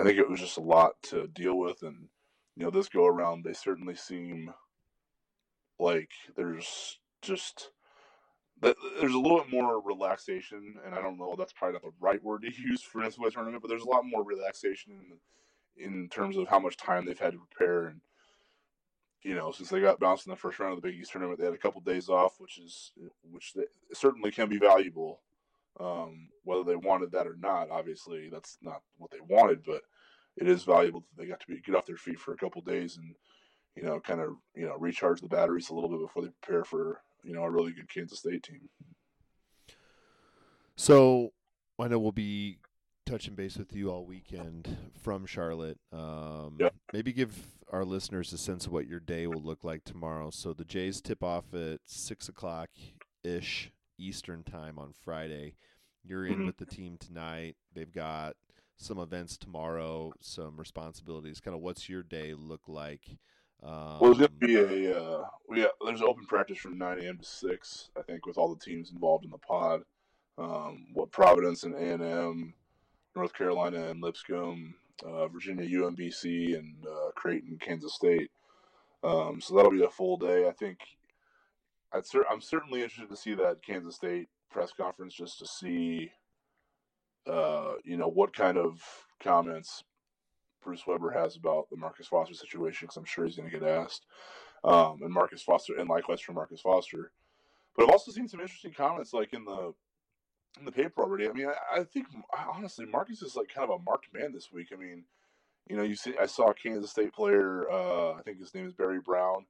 [0.00, 2.08] I think it was just a lot to deal with, and
[2.56, 4.52] you know, this go around, they certainly seem
[5.78, 7.70] like there's just
[8.62, 12.22] there's a little bit more relaxation, and I don't know that's probably not the right
[12.22, 14.92] word to use for an NCAA tournament, but there's a lot more relaxation
[15.76, 18.00] in, in terms of how much time they've had to prepare, and
[19.22, 21.38] you know, since they got bounced in the first round of the Big East tournament,
[21.38, 22.92] they had a couple days off, which is
[23.30, 23.54] which
[23.92, 25.20] certainly can be valuable
[25.80, 29.82] um, whether they wanted that or not, obviously that's not what they wanted, but
[30.36, 32.60] it is valuable that they got to be get off their feet for a couple
[32.62, 33.14] days and
[33.76, 36.64] you know kind of you know recharge the batteries a little bit before they prepare
[36.64, 38.68] for you know a really good Kansas State team.
[40.76, 41.32] So
[41.78, 42.58] I know we'll be
[43.06, 45.78] touching base with you all weekend from Charlotte.
[45.92, 46.74] Um, yep.
[46.92, 47.36] Maybe give
[47.70, 50.30] our listeners a sense of what your day will look like tomorrow.
[50.30, 52.70] So the Jays tip off at six o'clock
[53.24, 55.54] ish Eastern time on Friday.
[56.04, 56.46] You're in mm-hmm.
[56.46, 57.56] with the team tonight.
[57.74, 58.36] They've got
[58.76, 61.40] some events tomorrow, some responsibilities.
[61.40, 63.18] Kind of what's your day look like?
[63.62, 67.18] Um, well, there's gonna be a uh, we got, there's open practice from 9 a.m.
[67.18, 67.90] to 6.
[67.96, 69.82] I think with all the teams involved in the pod.
[70.38, 72.54] Um, what Providence and A&M,
[73.14, 78.30] North Carolina and Lipscomb, uh, Virginia, UMBC, and uh, Creighton, Kansas State.
[79.04, 80.48] Um, so that'll be a full day.
[80.48, 80.78] I think
[81.92, 86.10] I'd cer- I'm certainly interested to see that Kansas State press conference just to see,
[87.26, 88.80] uh, you know, what kind of
[89.20, 89.84] comments
[90.62, 93.68] Bruce Weber has about the Marcus Foster situation because I'm sure he's going to get
[93.68, 94.06] asked.
[94.64, 97.12] Um, and Marcus Foster, and likewise for Marcus Foster.
[97.76, 99.74] But I've also seen some interesting comments like in the
[100.58, 101.28] in the paper already.
[101.28, 102.06] I mean, I, I think
[102.54, 104.68] honestly, Marcus is like kind of a marked man this week.
[104.72, 105.04] I mean,
[105.68, 107.70] you know, you see, I saw a Kansas State player.
[107.70, 109.46] Uh, I think his name is Barry Brown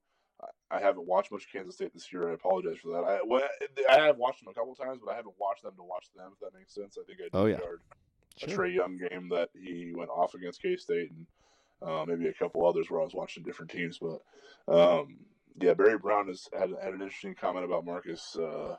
[0.70, 2.31] I haven't watched much Kansas State this year.
[2.31, 3.05] I apologize for that.
[3.05, 3.42] I well,
[3.90, 6.31] I have watched them a couple times, but I haven't watched them to watch them.
[6.33, 7.57] If that makes sense, I think I did oh, yeah.
[7.57, 8.02] a
[8.37, 8.59] sure.
[8.59, 11.27] Trae Young game that he went off against K State, and
[11.87, 13.99] uh, maybe a couple others where I was watching different teams.
[13.99, 14.21] But
[14.73, 15.18] um,
[15.61, 18.37] yeah, Barry Brown has had, had an interesting comment about Marcus.
[18.37, 18.77] Uh,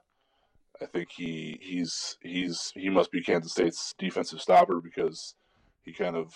[0.82, 5.36] I think he he's he's he must be Kansas State's defensive stopper because
[5.84, 6.34] he kind of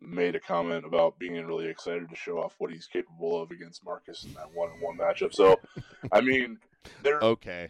[0.00, 3.84] made a comment about being really excited to show off what he's capable of against
[3.84, 5.32] Marcus in that one-on-one matchup.
[5.32, 5.56] So,
[6.12, 6.58] I mean,
[7.02, 7.68] they're okay.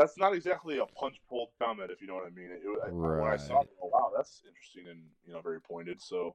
[0.00, 2.50] That's not exactly a punch pulled comment, if you know what I mean.
[2.50, 2.60] It,
[2.90, 3.22] right.
[3.22, 6.00] When I saw, it, oh, wow, that's interesting and you know very pointed.
[6.00, 6.34] So,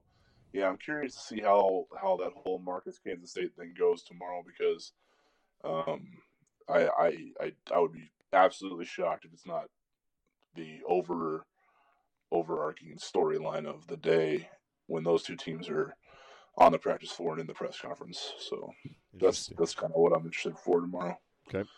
[0.52, 4.44] yeah, I'm curious to see how how that whole Marcus Kansas State thing goes tomorrow
[4.46, 4.92] because,
[5.64, 6.06] um,
[6.68, 7.06] I I
[7.40, 9.64] I, I would be absolutely shocked if it's not
[10.54, 11.44] the over
[12.30, 14.48] overarching storyline of the day
[14.86, 15.96] when those two teams are
[16.58, 18.32] on the practice floor and in the press conference.
[18.48, 18.70] So
[19.20, 21.18] that's that's kind of what I'm interested for tomorrow.
[21.48, 21.68] Okay.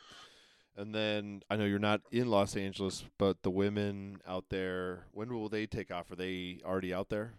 [0.78, 5.34] And then I know you're not in Los Angeles, but the women out there, when
[5.34, 6.12] will they take off?
[6.12, 7.32] Are they already out there?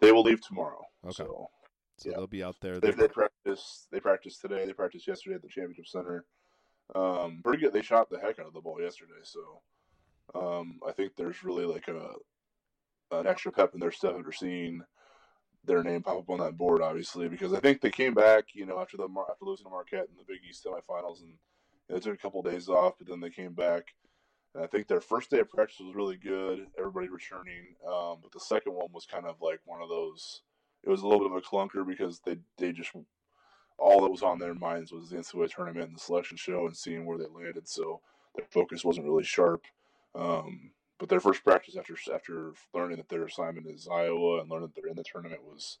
[0.00, 0.82] They will leave tomorrow.
[1.04, 1.14] Okay.
[1.14, 1.48] So,
[1.96, 2.16] so yeah.
[2.16, 2.80] they'll be out there.
[2.80, 3.86] They, they practice.
[3.92, 4.66] They practiced today.
[4.66, 6.24] They practiced yesterday at the championship center.
[6.96, 7.72] Um, pretty good.
[7.72, 9.12] They shot the heck out of the ball yesterday.
[9.22, 9.62] So
[10.34, 12.14] um, I think there's really like a
[13.12, 14.82] an extra pep in their step after seeing
[15.64, 18.66] their name pop up on that board, obviously, because I think they came back, you
[18.66, 21.34] know, after the after losing to Marquette in the Big East semifinals, and
[21.88, 23.94] they took a couple of days off, but then they came back.
[24.54, 28.32] And I think their first day of practice was really good, everybody returning, um, but
[28.32, 30.42] the second one was kind of like one of those.
[30.84, 32.92] It was a little bit of a clunker because they they just
[33.78, 36.76] all that was on their minds was the NCAA tournament and the selection show and
[36.76, 38.00] seeing where they landed, so
[38.36, 39.64] their focus wasn't really sharp.
[40.14, 44.68] Um, but their first practice after after learning that their assignment is Iowa and learning
[44.68, 45.78] that they're in the tournament was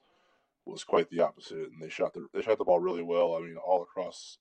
[0.66, 1.70] was quite the opposite.
[1.70, 3.34] And they shot the they shot the ball really well.
[3.34, 4.38] I mean, all across,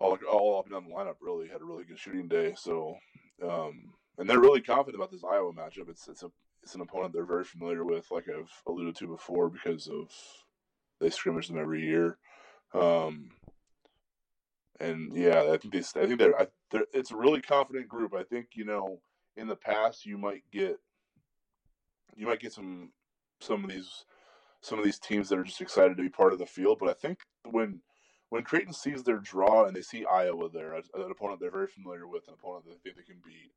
[0.00, 2.54] all all up and down the lineup really had a really good shooting day.
[2.56, 2.96] So,
[3.42, 5.88] um, and they're really confident about this Iowa matchup.
[5.88, 6.30] It's it's a
[6.62, 10.10] it's an opponent they're very familiar with, like I've alluded to before, because of
[11.00, 12.18] they scrimmage them every year.
[12.74, 13.30] Um,
[14.80, 18.14] and yeah, I think they I think they're, I, they're it's a really confident group.
[18.14, 19.00] I think you know
[19.36, 20.78] in the past you might get
[22.16, 22.90] you might get some
[23.40, 24.04] some of these
[24.60, 26.78] some of these teams that are just excited to be part of the field.
[26.80, 27.80] But I think when
[28.30, 31.66] when Creighton sees their draw and they see Iowa there, as an opponent they're very
[31.66, 33.52] familiar with, an opponent that they think they can beat,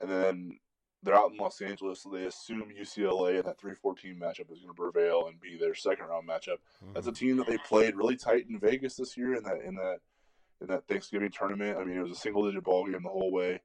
[0.00, 0.58] and then
[1.02, 4.68] they're out in Los Angeles, so they assume UCLA and that 3-14 matchup is going
[4.68, 6.58] to prevail and be their second round matchup.
[6.94, 7.26] That's a Mm-hmm.
[7.26, 9.98] team that they played really tight in Vegas this year in that in that
[10.60, 11.76] in that Thanksgiving tournament.
[11.78, 13.60] I mean, it was a single digit ball game the whole way.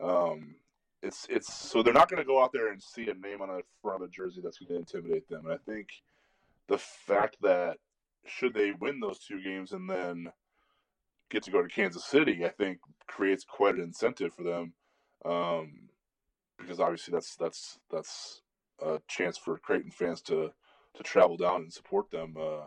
[0.00, 0.56] Um,
[1.02, 3.48] it's it's so they're not going to go out there and see a name on
[3.48, 5.44] the front of a jersey that's going to intimidate them.
[5.44, 5.88] And I think
[6.68, 7.76] the fact that
[8.26, 10.32] should they win those two games and then
[11.30, 14.74] get to go to Kansas City, I think creates quite an incentive for them.
[15.24, 15.88] Um,
[16.58, 18.42] because obviously that's that's that's
[18.80, 20.50] a chance for Creighton fans to
[20.94, 22.66] to travel down and support them uh,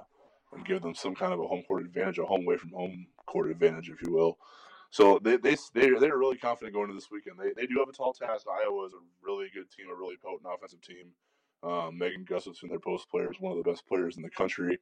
[0.53, 3.07] and give them some kind of a home court advantage, a home away from home
[3.25, 4.37] court advantage, if you will.
[4.89, 7.37] So they they they they're really confident going into this weekend.
[7.39, 8.45] They they do have a tall task.
[8.47, 11.11] Iowa is a really good team, a really potent offensive team.
[11.63, 14.79] Um, Megan Gustafson, their post player, is one of the best players in the country.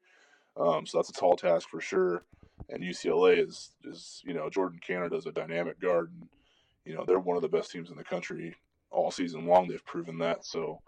[0.57, 2.23] Um, so that's a tall task for sure.
[2.69, 6.29] And UCLA is is you know Jordan Canada is a dynamic guard, and
[6.85, 8.55] you know they're one of the best teams in the country
[8.91, 9.67] all season long.
[9.67, 10.45] They've proven that.
[10.45, 10.79] So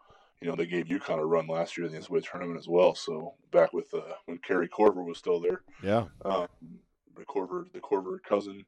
[0.41, 2.93] you know they gave UConn a run last year in the NCAA tournament as well.
[2.95, 6.05] So back with uh, when Kari Korver was still there, Yeah.
[6.23, 6.47] um,
[7.17, 8.65] the Korver the Corver cousin.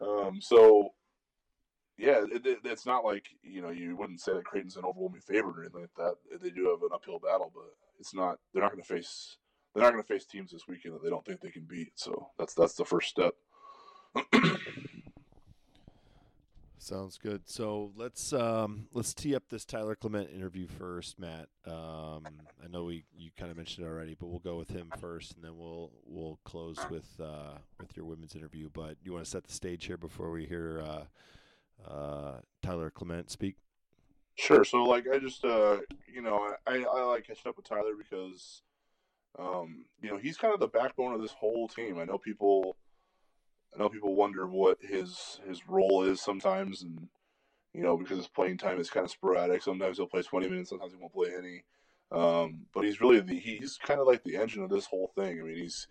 [0.00, 0.94] Um, so
[1.98, 5.20] yeah, it, it, it's not like you know you wouldn't say that Creighton's an overwhelming
[5.20, 6.14] favorite or anything like that.
[6.40, 8.38] They do have an uphill battle, but it's not.
[8.52, 9.36] They're not going to face.
[9.74, 11.92] They're not going to face teams this weekend that they don't think they can beat.
[11.94, 13.34] So that's that's the first step.
[16.78, 17.42] Sounds good.
[17.44, 21.48] So let's um, let's tee up this Tyler Clement interview first, Matt.
[21.66, 22.24] Um,
[22.64, 25.36] I know we you kind of mentioned it already, but we'll go with him first,
[25.36, 28.70] and then we'll we'll close with uh, with your women's interview.
[28.72, 31.04] But you want to set the stage here before we hear uh,
[31.88, 33.56] uh, Tyler Clement speak?
[34.36, 34.64] Sure.
[34.64, 35.78] So like I just uh
[36.12, 38.62] you know I I like catching up with Tyler because
[39.38, 41.98] um you know he's kind of the backbone of this whole team.
[41.98, 42.76] I know people
[43.74, 47.08] I know people wonder what his his role is sometimes and
[47.72, 49.62] you know because his playing time is kind of sporadic.
[49.62, 51.64] Sometimes he'll play 20 minutes, sometimes he won't play any.
[52.10, 55.40] Um but he's really the he's kind of like the engine of this whole thing.
[55.40, 55.86] I mean he's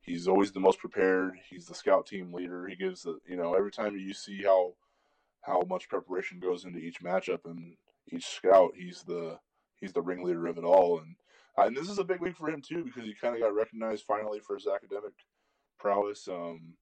[0.00, 1.34] he's always the most prepared.
[1.50, 2.66] He's the scout team leader.
[2.66, 4.74] He gives the you know every time you see how
[5.42, 7.74] how much preparation goes into each matchup and
[8.10, 8.72] each scout.
[8.76, 9.38] He's the
[9.76, 11.16] he's the ringleader of it all, and
[11.66, 14.04] and this is a big week for him too because he kind of got recognized
[14.04, 15.12] finally for his academic
[15.78, 16.28] prowess.
[16.28, 16.74] Um,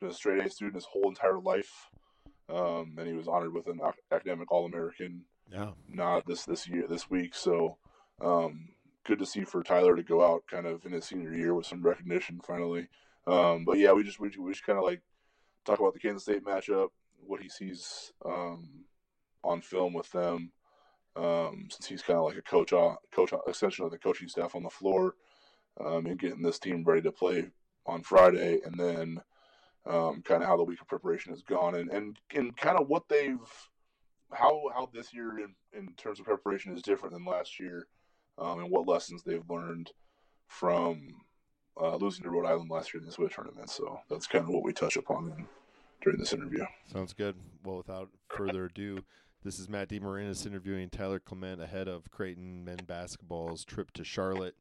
[0.00, 1.90] been a straight A student his whole entire life,
[2.48, 5.72] um, and he was honored with an academic All American Yeah.
[5.88, 7.34] Not this this year this week.
[7.34, 7.76] So
[8.20, 8.70] um,
[9.04, 11.66] good to see for Tyler to go out kind of in his senior year with
[11.66, 12.88] some recognition finally.
[13.26, 15.02] Um, but yeah, we just we, we just kind of like
[15.64, 16.88] talk about the Kansas State matchup,
[17.26, 18.84] what he sees um,
[19.44, 20.52] on film with them,
[21.20, 24.54] um, since he's kind of like a coach, uh, coach extension of the coaching staff
[24.54, 25.14] on the floor,
[25.84, 27.50] um, and getting this team ready to play
[27.86, 29.20] on Friday, and then
[29.86, 32.88] um, kind of how the week of preparation has gone, and and, and kind of
[32.88, 33.38] what they've
[34.32, 37.86] how how this year in, in terms of preparation is different than last year,
[38.38, 39.90] um, and what lessons they've learned
[40.46, 41.08] from
[41.80, 43.70] uh, losing to Rhode Island last year in the way tournament.
[43.70, 45.46] So that's kind of what we touch upon in,
[46.02, 46.64] during this interview.
[46.92, 47.36] Sounds good.
[47.64, 49.04] Well, without further ado,
[49.42, 54.54] this is Matt DeMarinis interviewing Tyler Clement ahead of Creighton men basketball's trip to Charlotte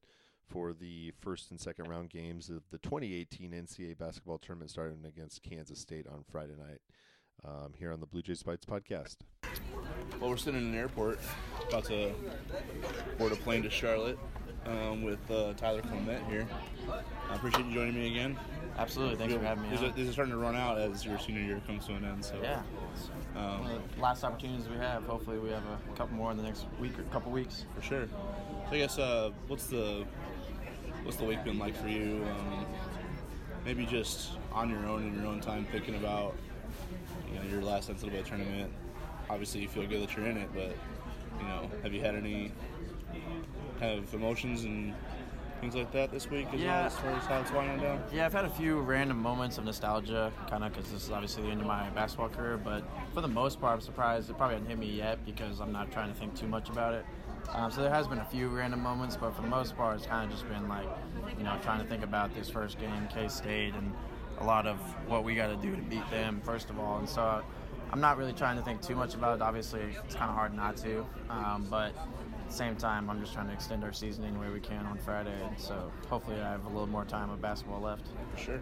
[0.47, 5.43] for the first and second round games of the 2018 NCAA basketball tournament starting against
[5.43, 6.81] Kansas State on Friday night.
[7.45, 9.17] Um, here on the Blue Jays Bytes podcast.
[10.19, 11.19] Well, we're sitting in an airport,
[11.69, 12.11] about to
[13.17, 14.19] board a plane to Charlotte
[14.65, 16.45] um, with uh, Tyler Clement here.
[17.29, 18.37] I appreciate you joining me again.
[18.77, 19.15] Absolutely.
[19.15, 19.69] Thanks for having me.
[19.69, 19.85] This on.
[19.85, 22.25] is, this is starting to run out as your senior year comes to an end.
[22.25, 22.61] So yeah.
[23.39, 25.03] Um, the last opportunities we have.
[25.05, 27.65] Hopefully, we have a couple more in the next week or couple weeks.
[27.75, 28.07] for sure.
[28.69, 30.05] So I guess uh, what's the
[31.03, 32.23] what's the week been like for you?
[32.29, 32.65] Um,
[33.65, 36.35] maybe just on your own in your own time, thinking about
[37.31, 38.71] you know your last NCAA tournament.
[39.29, 40.75] Obviously, you feel good that you're in it, but
[41.39, 42.51] you know, have you had any
[43.79, 44.93] kind of emotions and
[45.61, 46.77] things like that this week as Yeah.
[46.77, 48.01] well as far as how it's winding down?
[48.13, 51.43] Yeah, I've had a few random moments of nostalgia, kind of because this is obviously
[51.43, 52.57] the end of my basketball career.
[52.57, 52.83] But
[53.13, 55.91] for the most part, I'm surprised it probably hasn't hit me yet because I'm not
[55.91, 57.05] trying to think too much about it.
[57.53, 60.05] Um, so there has been a few random moments, but for the most part, it's
[60.05, 60.87] kind of just been like,
[61.37, 63.93] you know, trying to think about this first game, K State, and
[64.39, 66.99] a lot of what we got to do to beat them first of all.
[66.99, 67.41] And so
[67.91, 69.41] I'm not really trying to think too much about it.
[69.41, 73.33] Obviously, it's kind of hard not to, um, but at the same time, I'm just
[73.33, 75.35] trying to extend our season any way we can on Friday.
[75.43, 78.05] And so hopefully, I have a little more time of basketball left.
[78.35, 78.61] For sure.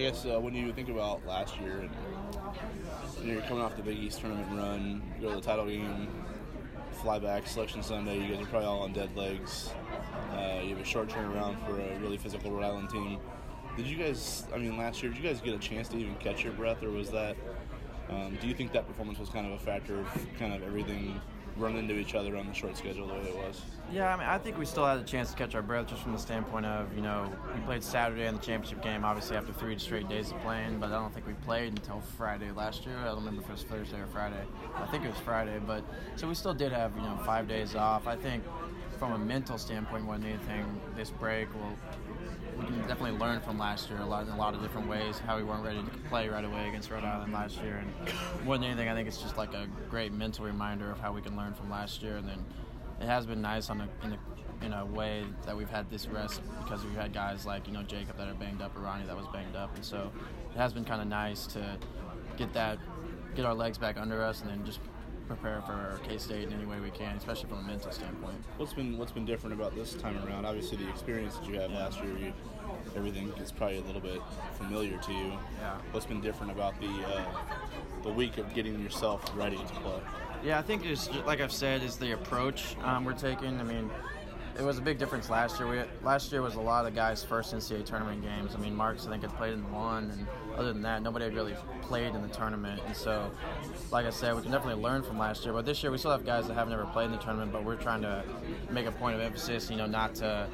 [0.00, 1.90] I guess uh, when you think about last year and
[3.22, 6.08] you you're coming off the Big East tournament run, you go to the title game,
[7.02, 9.68] fly back, selection Sunday, you guys are probably all on dead legs.
[10.32, 13.18] Uh, you have a short turnaround for a really physical Rhode Island team.
[13.76, 16.14] Did you guys, I mean, last year, did you guys get a chance to even
[16.14, 17.36] catch your breath, or was that,
[18.08, 20.06] um, do you think that performance was kind of a factor of
[20.38, 21.20] kind of everything
[21.60, 23.60] run into each other on the short schedule the way it was?
[23.92, 26.02] Yeah, I mean, I think we still had a chance to catch our breath just
[26.02, 29.52] from the standpoint of, you know, we played Saturday in the championship game, obviously after
[29.52, 32.96] three straight days of playing, but I don't think we played until Friday last year.
[32.98, 34.42] I don't remember if it was Thursday or Friday.
[34.76, 35.84] I think it was Friday, but
[36.16, 38.06] so we still did have, you know, five days off.
[38.06, 38.44] I think
[38.98, 41.76] from a mental standpoint, more than anything, this break will
[42.58, 45.18] we can definitely learn from last year a lot in a lot of different ways.
[45.18, 48.56] How we weren't ready to play right away against Rhode Island last year, and more
[48.56, 51.36] than anything, I think it's just like a great mental reminder of how we can
[51.36, 52.16] learn from last year.
[52.16, 52.44] And then
[53.00, 54.18] it has been nice on a, in a
[54.62, 57.82] in a way that we've had this rest because we've had guys like you know
[57.82, 60.10] Jacob that are banged up or Ronnie that was banged up, and so
[60.54, 61.78] it has been kind of nice to
[62.36, 62.78] get that
[63.34, 64.80] get our legs back under us and then just
[65.30, 68.36] prepare for K State in any way we can, especially from a mental standpoint.
[68.56, 70.44] What's been what's been different about this time around?
[70.44, 72.32] Obviously, the experience that you had last year, you,
[72.96, 74.20] everything is probably a little bit
[74.58, 75.32] familiar to you.
[75.60, 75.76] Yeah.
[75.92, 77.24] What's been different about the uh,
[78.02, 80.00] the week of getting yourself ready to play?
[80.42, 83.60] Yeah, I think it's like I've said, is the approach um, we're taking.
[83.60, 83.88] I mean,
[84.60, 85.66] it was a big difference last year.
[85.68, 88.54] We had, last year was a lot of guys' first NCAA tournament games.
[88.54, 91.34] I mean, Marcus I think had played in one, and other than that, nobody had
[91.34, 92.82] really played in the tournament.
[92.86, 93.30] And so,
[93.90, 95.54] like I said, we can definitely learn from last year.
[95.54, 97.52] But this year, we still have guys that have never played in the tournament.
[97.52, 98.22] But we're trying to
[98.70, 100.46] make a point of emphasis, you know, not to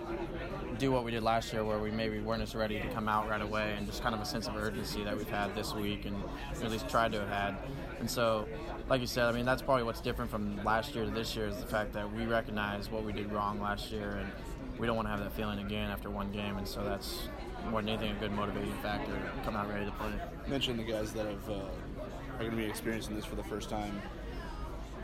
[0.79, 3.29] do what we did last year, where we maybe weren't as ready to come out
[3.29, 6.05] right away, and just kind of a sense of urgency that we've had this week,
[6.05, 6.16] and
[6.62, 7.57] at least tried to have had.
[8.01, 8.47] And so,
[8.89, 11.47] like you said, I mean, that's probably what's different from last year to this year
[11.47, 14.31] is the fact that we recognize what we did wrong last year, and
[14.79, 16.57] we don't want to have that feeling again after one game.
[16.59, 17.29] And so that's
[17.70, 20.12] more than anything a good motivating factor to come out ready to play.
[20.45, 23.45] You mentioned the guys that have uh, are going to be experiencing this for the
[23.45, 24.01] first time.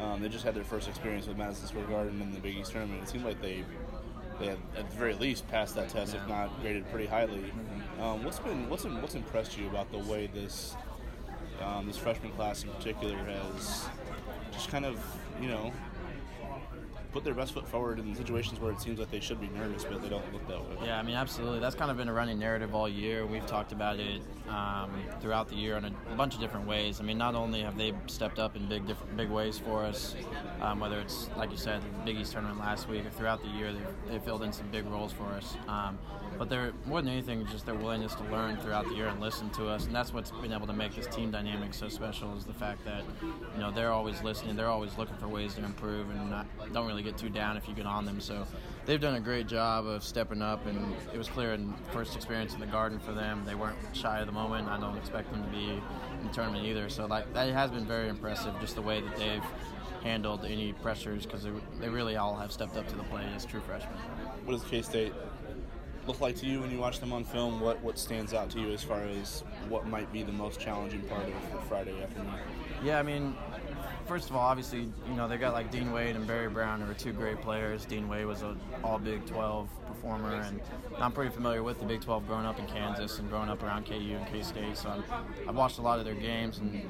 [0.01, 2.73] Um, they just had their first experience with Madison Square Garden in the Big East
[2.73, 3.03] tournament.
[3.03, 3.65] It seemed like they
[4.39, 7.45] they had at the very least passed that test, if not graded pretty highly.
[8.01, 10.77] Um, what's been what's what's impressed you about the way this
[11.63, 13.89] um, this freshman class in particular has
[14.53, 15.01] just kind of
[15.41, 15.73] you know
[17.13, 19.85] put their best foot forward in situations where it seems like they should be nervous,
[19.85, 20.87] but they don't look that way.
[20.87, 21.61] Yeah, I mean, absolutely.
[21.61, 23.27] That's kind of been a running narrative all year.
[23.27, 24.23] We've talked about it
[24.53, 24.91] um,
[25.21, 27.01] throughout the year in a bunch of different ways.
[27.01, 30.15] I mean, not only have they stepped up in big, different, big ways for us,
[30.61, 33.49] um, whether it's like you said, the Big East tournament last week, or throughout the
[33.49, 35.57] year, they've, they've filled in some big roles for us.
[35.69, 35.99] Um,
[36.39, 39.49] but they're more than anything just their willingness to learn throughout the year and listen
[39.51, 42.37] to us, and that's what's been able to make this team dynamic so special.
[42.37, 45.65] Is the fact that you know they're always listening, they're always looking for ways to
[45.65, 48.21] improve, and not, don't really get too down if you get on them.
[48.21, 48.47] So
[48.87, 52.55] they've done a great job of stepping up, and it was clear in first experience
[52.55, 53.43] in the Garden for them.
[53.47, 54.69] They weren't shy of the moment.
[54.69, 56.89] I don't expect them to be in the tournament either.
[56.89, 59.45] So like that has been very impressive, just the way that they've
[60.03, 63.45] handled any pressures because they, they really all have stepped up to the plate as
[63.45, 63.95] true freshmen.
[64.45, 65.13] What does K State
[66.07, 67.61] look like to you when you watch them on film?
[67.61, 71.03] What what stands out to you as far as what might be the most challenging
[71.03, 72.35] part of Friday afternoon?
[72.83, 73.37] Yeah, I mean,
[74.07, 76.91] first of all, obviously, you know, they got like Dean Wade and Barry Brown, who
[76.91, 77.85] are two great players.
[77.85, 80.61] Dean Wade was an all Big 12 performer, and
[80.99, 83.87] I'm pretty familiar with the Big 12 growing up in Kansas and growing up around
[83.87, 84.77] KU and K State.
[84.77, 85.05] So I'm,
[85.49, 86.83] I've watched a lot of their games, and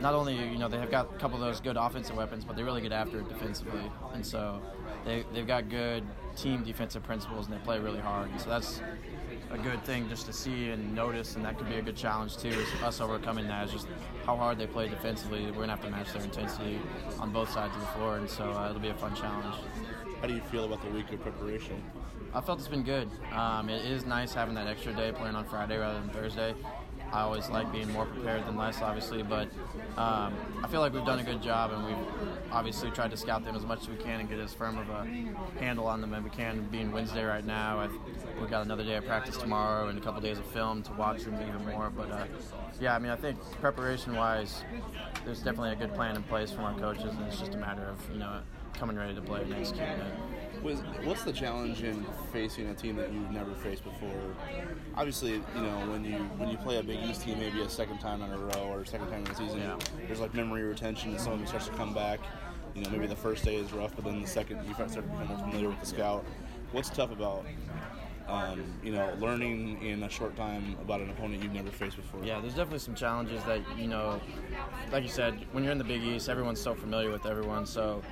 [0.00, 2.56] not only, you know, they have got a couple of those good offensive weapons, but
[2.56, 3.90] they really get after it defensively.
[4.12, 4.60] And so
[5.04, 6.04] they, they've got good
[6.36, 8.30] team defensive principles, and they play really hard.
[8.30, 8.80] And so that's
[9.50, 12.36] a good thing just to see and notice, and that could be a good challenge
[12.36, 12.48] too.
[12.48, 13.88] Is us overcoming that is just
[14.24, 15.46] how hard they play defensively.
[15.46, 16.78] We're gonna have to match their intensity
[17.18, 19.56] on both sides of the floor, and so uh, it'll be a fun challenge.
[20.20, 21.82] How do you feel about the week of preparation?
[22.32, 23.10] I felt it's been good.
[23.32, 26.54] Um, it is nice having that extra day playing on Friday rather than Thursday.
[27.12, 29.48] I always like being more prepared than less, obviously, but
[29.96, 33.44] um, I feel like we've done a good job, and we've obviously tried to scout
[33.44, 35.06] them as much as we can and get as firm of a
[35.58, 36.68] handle on them as we can.
[36.70, 37.88] Being Wednesday right now,
[38.40, 41.24] we've got another day of practice tomorrow and a couple days of film to watch
[41.24, 41.90] them even more.
[41.90, 42.26] But uh,
[42.80, 44.62] yeah, I mean, I think preparation-wise,
[45.24, 47.84] there's definitely a good plan in place from our coaches, and it's just a matter
[47.84, 48.40] of you know
[48.74, 50.14] coming ready to play and executing it.
[50.62, 54.34] Was, what's the challenge in facing a team that you've never faced before?
[54.94, 57.98] Obviously, you know when you when you play a Big East team, maybe a second
[57.98, 59.78] time in a row or a second time in the season, Yeah.
[60.06, 62.20] there's like memory retention, and some of it starts to come back.
[62.74, 65.02] You know, maybe the first day is rough, but then the second you start to
[65.02, 66.24] become more familiar with the scout.
[66.72, 67.46] What's tough about
[68.28, 72.22] um, you know learning in a short time about an opponent you've never faced before?
[72.22, 74.20] Yeah, there's definitely some challenges that you know,
[74.92, 77.64] like you said, when you're in the Big East, everyone's so familiar with everyone.
[77.64, 78.02] So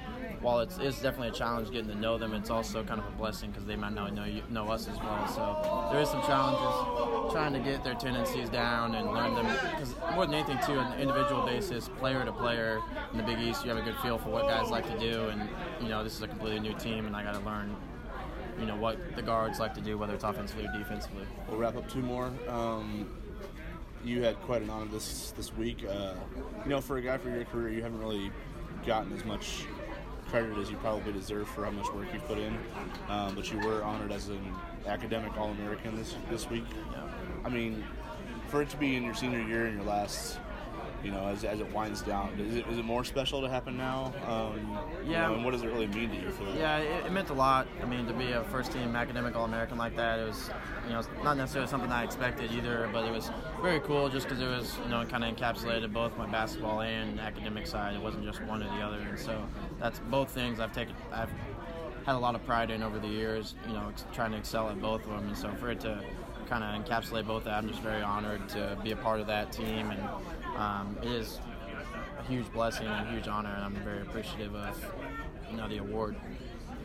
[0.40, 3.16] while it's, it's definitely a challenge getting to know them, it's also kind of a
[3.16, 5.28] blessing because they might not know you, know us as well.
[5.28, 9.46] So there is some challenges trying to get their tendencies down and learn them.
[9.70, 12.80] Because more than anything, too, on an individual basis, player to player
[13.12, 15.28] in the Big East, you have a good feel for what guys like to do,
[15.28, 15.48] and
[15.80, 17.74] you know this is a completely new team, and I got to learn.
[18.60, 21.24] You know what the guards like to do, whether it's offensively or defensively.
[21.48, 22.32] We'll wrap up two more.
[22.48, 23.08] Um,
[24.04, 25.84] you had quite an honor this this week.
[25.88, 26.14] Uh,
[26.64, 28.32] you know, for a guy for your career, you haven't really
[28.84, 29.64] gotten as much
[30.28, 32.56] credit as you probably deserve for how much work you've put in.
[33.08, 34.54] Um, but you were honored as an
[34.86, 36.64] academic All American this this week.
[37.44, 37.84] I mean,
[38.48, 40.38] for it to be in your senior year and your last,
[41.04, 43.76] you know, as, as it winds down, is it, is it more special to happen
[43.76, 44.12] now?
[44.26, 45.28] Um, you Yeah.
[45.28, 46.56] know, and what does it really mean to you for that?
[46.56, 47.68] Yeah, it, it meant a lot.
[47.82, 50.50] I mean, to be a first team academic All American like that, it was,
[50.86, 53.30] you know, not necessarily something I expected either, but it was
[53.62, 57.20] very cool just because it was, you know, kind of encapsulated both my basketball and
[57.20, 57.94] academic side.
[57.94, 58.98] It wasn't just one or the other.
[58.98, 59.46] And so
[59.78, 61.30] that's both things I've taken, I've
[62.06, 64.80] had a lot of pride in over the years, you know, trying to excel at
[64.80, 65.28] both of them.
[65.28, 66.02] And so for it to
[66.48, 69.52] kind of encapsulate both that, I'm just very honored to be a part of that
[69.52, 69.90] team.
[69.90, 70.00] And
[70.58, 71.38] um, it is
[72.18, 74.84] a huge blessing and a huge honor, and I'm very appreciative of,
[75.50, 76.16] you know, the award.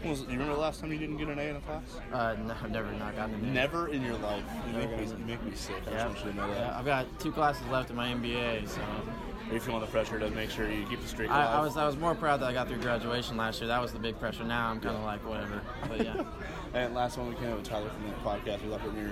[0.06, 1.84] Was you remember the last time you didn't get an A in a class?
[2.12, 3.54] Uh, no, I've never not gotten an A.
[3.54, 4.44] Never in your life.
[4.68, 5.76] You make me, you make me sick.
[5.88, 6.04] I Yeah.
[6.04, 6.58] just want you to know that.
[6.60, 10.20] Yeah, I've got two classes left in my MBA, so Are you feeling the pressure
[10.20, 11.56] to make sure you keep the streak I, alive?
[11.60, 13.68] I was I was more proud that I got through graduation last year.
[13.70, 14.44] That was the big pressure.
[14.44, 15.62] Now I'm kind of like whatever.
[15.88, 16.24] But yeah,
[16.74, 18.62] And last one we came out with Tyler from that podcast.
[18.64, 19.10] We left with your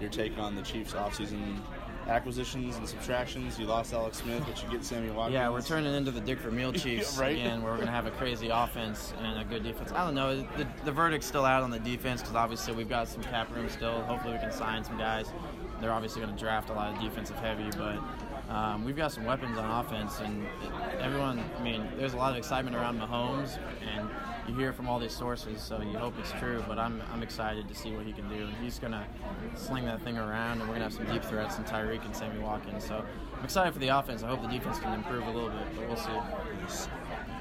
[0.00, 1.58] your take on the Chiefs offseason
[2.08, 3.58] acquisitions and subtractions.
[3.58, 5.34] You lost Alex Smith, but you get Sammy Watkins.
[5.34, 7.32] yeah, we're turning into the Dick Vermeil Chiefs Right.
[7.32, 9.92] again, where we're gonna have a crazy offense and a good defense.
[9.92, 10.36] I don't know.
[10.56, 13.68] The, the verdict's still out on the defense because obviously we've got some cap room
[13.68, 14.00] still.
[14.02, 15.26] Hopefully we can sign some guys.
[15.80, 17.98] They're obviously going to draft a lot of defensive heavy, but
[18.48, 20.46] um, we've got some weapons on offense, and
[21.00, 21.42] everyone.
[21.58, 23.58] I mean, there's a lot of excitement around Mahomes,
[23.96, 24.08] and
[24.48, 26.62] you hear from all these sources, so you hope it's true.
[26.68, 29.04] But I'm, I'm excited to see what he can do, and he's going to
[29.56, 32.14] sling that thing around, and we're going to have some deep threats in Tyreek and
[32.14, 32.84] Sammy Watkins.
[32.84, 33.04] So
[33.36, 34.22] I'm excited for the offense.
[34.22, 36.86] I hope the defense can improve a little bit, but we'll see.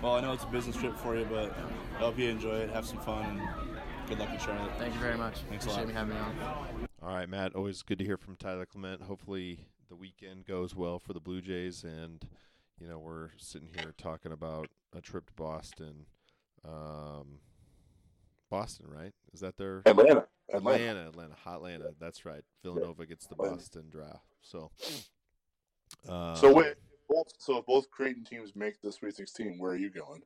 [0.01, 1.55] Well, I know it's a business trip for you, but
[1.95, 2.71] I hope you enjoy it.
[2.71, 3.41] Have some fun, and
[4.07, 4.71] good luck in Charlotte.
[4.79, 5.39] Thank you very much.
[5.49, 5.87] Thanks a lot.
[5.87, 6.87] me having me on.
[7.03, 7.55] All right, Matt.
[7.55, 9.03] Always good to hear from Tyler Clement.
[9.03, 9.59] Hopefully,
[9.95, 12.23] the weekend goes well for the Blue Jays, and
[12.79, 16.05] you know we're sitting here talking about a trip to Boston.
[16.67, 17.39] Um,
[18.49, 19.13] Boston, right?
[19.33, 20.25] Is that their Atlanta.
[20.53, 21.07] Atlanta.
[21.07, 21.07] Atlanta?
[21.07, 21.93] Atlanta, Hotlanta.
[21.99, 22.43] That's right.
[22.63, 23.55] Villanova gets the Atlanta.
[23.55, 24.25] Boston draft.
[24.41, 24.71] So,
[26.09, 26.75] uh, So wait,
[27.09, 30.21] both, so if both Creighton teams make the Sweet 16, where are you going?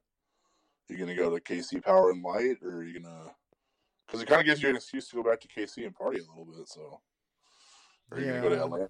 [0.90, 3.32] you gonna go to KC Power and Light, or are you gonna?
[4.08, 6.18] Because it kind of gives you an excuse to go back to KC and party
[6.18, 6.68] a little bit.
[6.68, 7.00] So,
[8.12, 8.90] are you gonna go to Atlanta?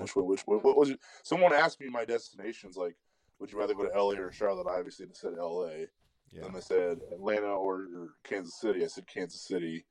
[0.00, 0.26] Which one?
[0.26, 1.00] Which what, what was it?
[1.22, 2.76] Someone asked me my destinations.
[2.76, 2.96] Like,
[3.38, 4.66] would you rather go to LA or Charlotte?
[4.68, 5.66] I obviously said LA.
[6.30, 6.42] yeah.
[6.42, 8.84] Then they said Atlanta or, or Kansas City.
[8.84, 9.84] I said Kansas City.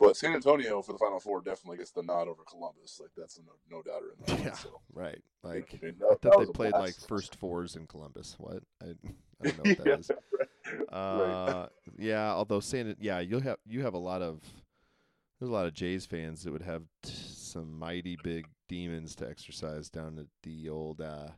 [0.00, 2.98] But San Antonio for the Final Four definitely gets the nod over Columbus.
[3.00, 4.32] Like that's a no, no doubter in that.
[4.34, 4.80] one, Yeah, so.
[4.92, 5.22] right.
[5.44, 8.34] Like I mean, that- that thought they played like first fours in Columbus.
[8.38, 8.62] What?
[8.82, 10.10] I, I don't know what that is.
[10.88, 11.66] Uh,
[11.98, 12.32] yeah.
[12.32, 14.40] Although it, yeah, you'll have you have a lot of
[15.38, 17.12] there's a lot of Jays fans that would have t-
[17.52, 21.28] some mighty big demons to exercise down at the old uh,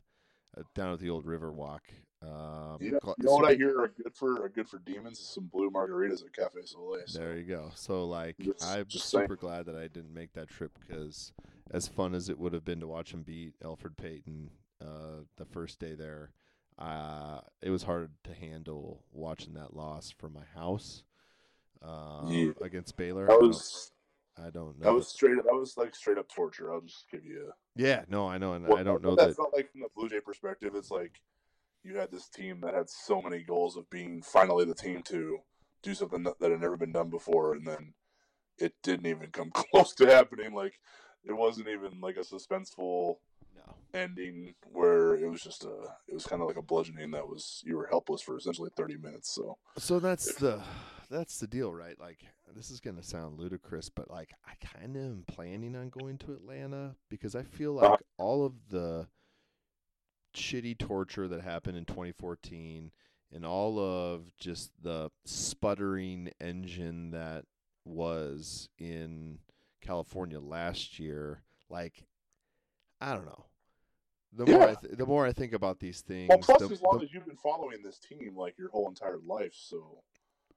[0.57, 1.81] uh down at the old Riverwalk.
[2.23, 5.19] Um, You know, you know what I hear are good for are good for demons
[5.19, 7.03] is some blue margaritas at Cafe Soleil.
[7.07, 7.19] So.
[7.19, 7.71] There you go.
[7.75, 9.25] So like, Just- I'm just saying.
[9.25, 11.33] super glad that I didn't make that trip because
[11.71, 14.51] as fun as it would have been to watch him beat Elfrid Payton
[14.81, 16.31] uh, the first day there,
[16.79, 21.03] uh, it was hard to handle watching that loss from my house
[21.83, 22.53] uh, Yeah.
[22.63, 23.31] against Baylor.
[23.31, 23.93] I was
[24.37, 24.85] I don't know.
[24.87, 25.37] that was straight.
[25.37, 26.73] That was like straight up torture.
[26.73, 27.53] I'll just give you.
[27.77, 29.37] yeah, no, I know, and Well, I don't know that.
[29.37, 30.73] felt like from the Blue Jay perspective.
[30.75, 31.21] It's like
[31.83, 35.39] you had this team that had so many goals of being finally the team to
[35.83, 37.95] do something that, that had never been done before, and then
[38.59, 40.53] it didn't even come close to happening.
[40.55, 40.81] Like
[41.25, 43.17] it wasn't even like a suspenseful
[43.55, 43.75] No.
[43.93, 45.75] ending where it was just a.
[46.09, 48.97] It was kind of like a bludgeoning that was you were helpless for essentially thirty
[48.97, 49.33] minutes.
[49.33, 50.63] So So that's the
[51.11, 51.99] that's the deal, right?
[51.99, 52.21] Like
[52.55, 56.33] this is gonna sound ludicrous, but like I kind of am planning on going to
[56.33, 57.97] Atlanta because I feel like Uh-huh.
[58.19, 59.09] all of the
[60.35, 62.91] shitty torture that happened in 2014
[63.33, 67.45] and all of just the sputtering engine that
[67.85, 69.39] was in
[69.81, 72.07] California last year, like
[73.01, 73.45] I don't know.
[74.33, 76.83] The more I th- the more I think about these things, well, plus the- as
[76.83, 80.03] long the- as you've been following this team like your whole entire life, so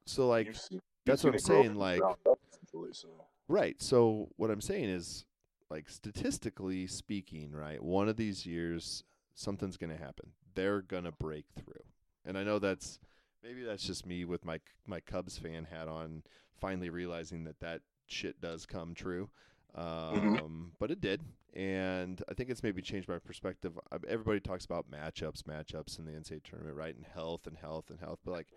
[0.08, 3.10] so like seen, that's you've what I'm saying, like- ground up, essentially, so.
[3.48, 3.82] Right.
[3.82, 5.26] So what I'm saying is,
[5.70, 9.04] like statistically speaking, right, one of these years
[9.36, 10.32] something's going to happen.
[10.56, 11.84] They're going to break through.
[12.26, 13.00] And I know that's
[13.44, 16.24] maybe that's just me with my my Cubs fan hat on,
[16.60, 19.30] finally realizing that that shit does come true.
[19.76, 21.22] Um, But it did,
[21.54, 23.78] and I think it's maybe changed my perspective.
[24.08, 26.96] Everybody talks about matchups, matchups in the NCAA tournament, right?
[26.96, 28.20] And health and health and health.
[28.26, 28.48] But like,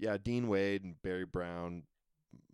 [0.00, 1.84] yeah, Dean Wade and Barry Brown,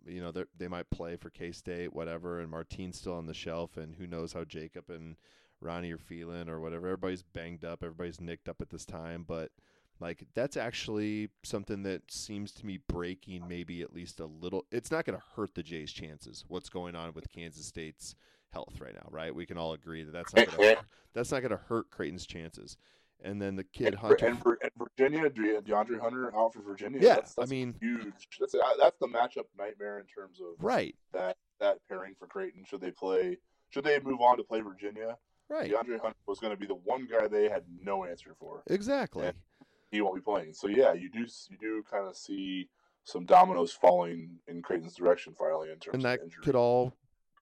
[0.05, 3.33] you know, they they might play for K State, whatever, and Martine's still on the
[3.33, 5.15] shelf, and who knows how Jacob and
[5.61, 6.87] Ronnie are feeling or whatever.
[6.87, 9.51] Everybody's banged up, everybody's nicked up at this time, but
[9.99, 14.65] Like that's actually something that seems to me breaking maybe at least a little.
[14.71, 16.45] It's not going to hurt the Jays' chances.
[16.47, 18.15] What's going on with Kansas State's
[18.51, 19.33] health right now, right?
[19.33, 20.75] We can all agree that that's not gonna,
[21.13, 22.77] that's not going to hurt Creighton's chances.
[23.23, 26.99] And then the kid and, Hunter, and, and Virginia, De- DeAndre Hunter out for Virginia.
[27.01, 28.27] Yeah, that's, that's I mean- huge.
[28.39, 32.63] That's uh, that's the matchup nightmare in terms of right, that that pairing for Creighton.
[32.63, 33.37] Should they play?
[33.69, 35.17] Should they move on to play Virginia?
[35.49, 38.63] right, DeAndre Hunter was going to be the one guy they had no answer for.
[38.67, 39.25] exactly.
[39.25, 39.31] Yeah.
[39.89, 40.53] He won't be playing.
[40.53, 42.69] So yeah, you do you do kind of see
[43.03, 46.93] some dominoes falling in Creighton's direction finally in terms and that of could all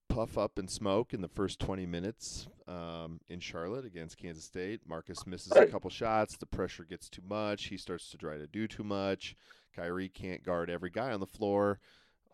[0.07, 4.81] puff up and smoke in the first 20 minutes um, in Charlotte against Kansas State.
[4.87, 6.37] Marcus misses a couple shots.
[6.37, 7.65] The pressure gets too much.
[7.65, 9.35] He starts to try to do too much.
[9.77, 11.79] Khyri can't guard every guy on the floor.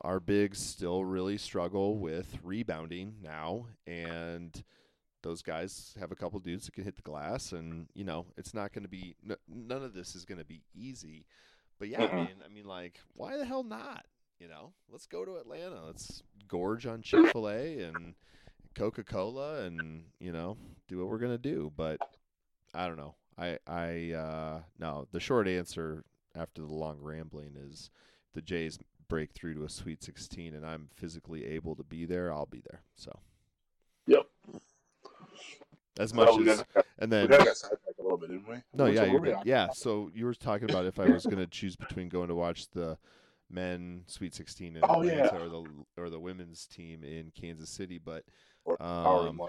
[0.01, 4.63] Our bigs still really struggle with rebounding now, and
[5.21, 8.53] those guys have a couple dudes that can hit the glass, and you know it's
[8.53, 11.25] not going to be n- none of this is going to be easy.
[11.77, 14.05] But yeah, I mean, I mean, like, why the hell not?
[14.41, 15.85] You know, let's go to Atlanta.
[15.85, 18.15] Let's gorge on Chick Fil A and
[18.73, 21.71] Coca Cola, and you know, do what we're gonna do.
[21.77, 21.99] But
[22.73, 23.13] I don't know.
[23.37, 25.05] I I uh, no.
[25.11, 26.03] The short answer
[26.35, 27.91] after the long rambling is
[28.33, 32.33] the Jays break through to a Sweet 16, and I'm physically able to be there.
[32.33, 32.81] I'll be there.
[32.95, 33.11] So
[34.07, 34.25] Yep.
[35.99, 38.55] as Well, much we as got, and then got a little bit, didn't we?
[38.73, 39.37] no, yeah, where you're we good.
[39.37, 39.45] at?
[39.45, 39.69] yeah.
[39.69, 42.69] So you were talking about if I was going to choose between going to watch
[42.71, 42.97] the
[43.53, 45.39] men Sweet 16 in Oh, Atlanta yeah.
[45.41, 45.65] or the
[45.97, 48.23] or the women's team in Kansas City, but
[48.79, 49.41] um,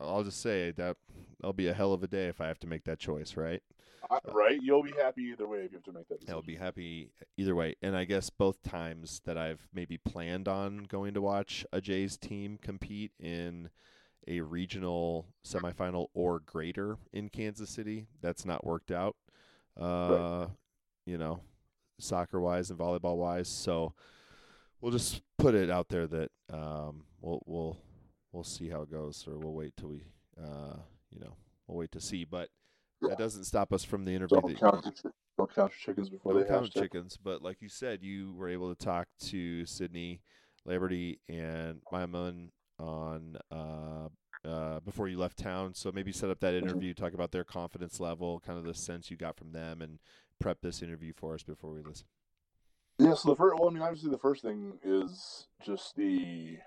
[0.00, 0.96] I'll just say that
[1.40, 3.62] that'll be a hell of a day if I have to make that choice, right?
[4.10, 4.58] I- right?
[4.62, 6.34] You'll be happy either way if you have to make that decision.
[6.34, 7.74] I'll be happy either way.
[7.82, 12.16] And I guess both times that I've maybe planned on going to watch a Jays
[12.16, 13.68] team compete in
[14.28, 19.16] a regional semifinal or greater in Kansas City, that's not worked out.
[19.76, 20.46] Uh,
[21.04, 21.40] you know,
[21.98, 23.48] soccer wise and volleyball wise.
[23.48, 23.94] So
[24.80, 27.78] we'll just put it out there that um, we'll we'll
[28.32, 30.04] we'll see how it goes, or we'll wait till we
[30.42, 30.76] uh,
[31.10, 31.36] you know
[31.66, 32.24] we'll wait to see.
[32.24, 32.48] But
[33.02, 33.10] Yeah.
[33.10, 34.40] that doesn't stop us from the interview.
[34.40, 36.72] Don't that- count, your, don't count your chickens before don't they count hatch.
[36.74, 36.82] Chick.
[36.92, 40.20] chickens, but like you said, you were able to talk to Sydney,
[40.64, 44.08] Lamberty, and Myah Mellman on uh,
[44.46, 45.74] uh, before you left town.
[45.74, 46.64] So maybe set up that Mm-hmm.
[46.64, 49.98] interview, talk about their confidence level, kind of the sense you got from them, and
[50.40, 52.06] prep this interview for us before we listen.
[52.98, 56.58] Yeah, so the first, well, I mean, obviously the first thing is just the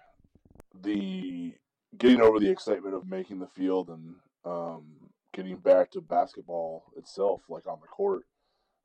[0.84, 1.53] the
[1.97, 4.15] getting over the excitement of making the field and
[4.45, 4.86] um,
[5.34, 8.25] getting back to basketball itself, like on the court,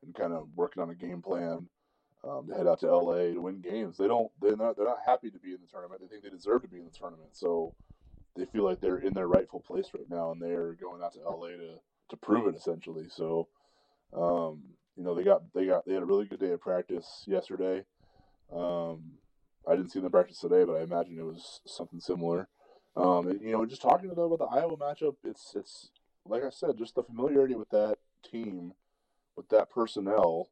[0.04, 1.68] and kind of working on a game plan
[2.26, 3.98] um, to head out to LA to win games.
[3.98, 6.00] They don't, they're not, they're not happy to be in the tournament.
[6.00, 7.74] They think they deserve to be in the tournament, so
[8.36, 11.20] they feel like they're in their rightful place right now, and they're going out to
[11.20, 11.74] LA to
[12.10, 13.06] to prove it essentially.
[13.08, 13.48] So.
[14.14, 14.62] Um,
[14.96, 17.84] you know, they got they got they had a really good day of practice yesterday.
[18.52, 19.14] Um,
[19.68, 22.48] I didn't see them practice today, but I imagine it was something similar.
[22.96, 25.90] Um, and you know, just talking to them about the Iowa matchup, it's it's
[26.26, 27.96] like I said, just the familiarity with that
[28.30, 28.74] team,
[29.36, 30.48] with that personnel.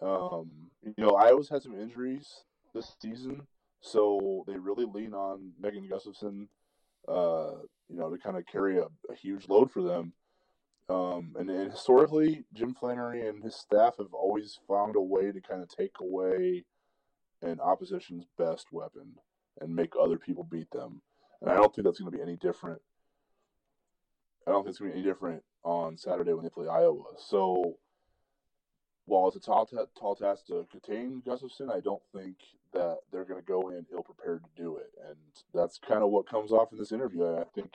[0.00, 3.46] Um, you know, Iowa's had some injuries this season,
[3.80, 6.48] so they really lean on Megan Gustafson,
[7.08, 7.52] uh,
[7.88, 10.12] you know, to kind of carry a, a huge load for them.
[10.90, 15.40] Um, and, and historically, Jim Flanery and his staff have always found a way to
[15.40, 16.64] kind of take away
[17.42, 19.14] an opposition's best weapon
[19.60, 21.02] and make other people beat them.
[21.40, 22.80] And I don't think that's going to be any different.
[24.46, 27.04] I don't think it's going to be any different on Saturday when they play Iowa.
[27.18, 27.76] So
[29.04, 32.36] while it's a tall, ta- tall task to contain Gustafson, I don't think
[32.72, 34.90] that they're going to go in ill prepared to do it.
[35.54, 37.24] That's kind of what comes off in this interview.
[37.24, 37.72] I think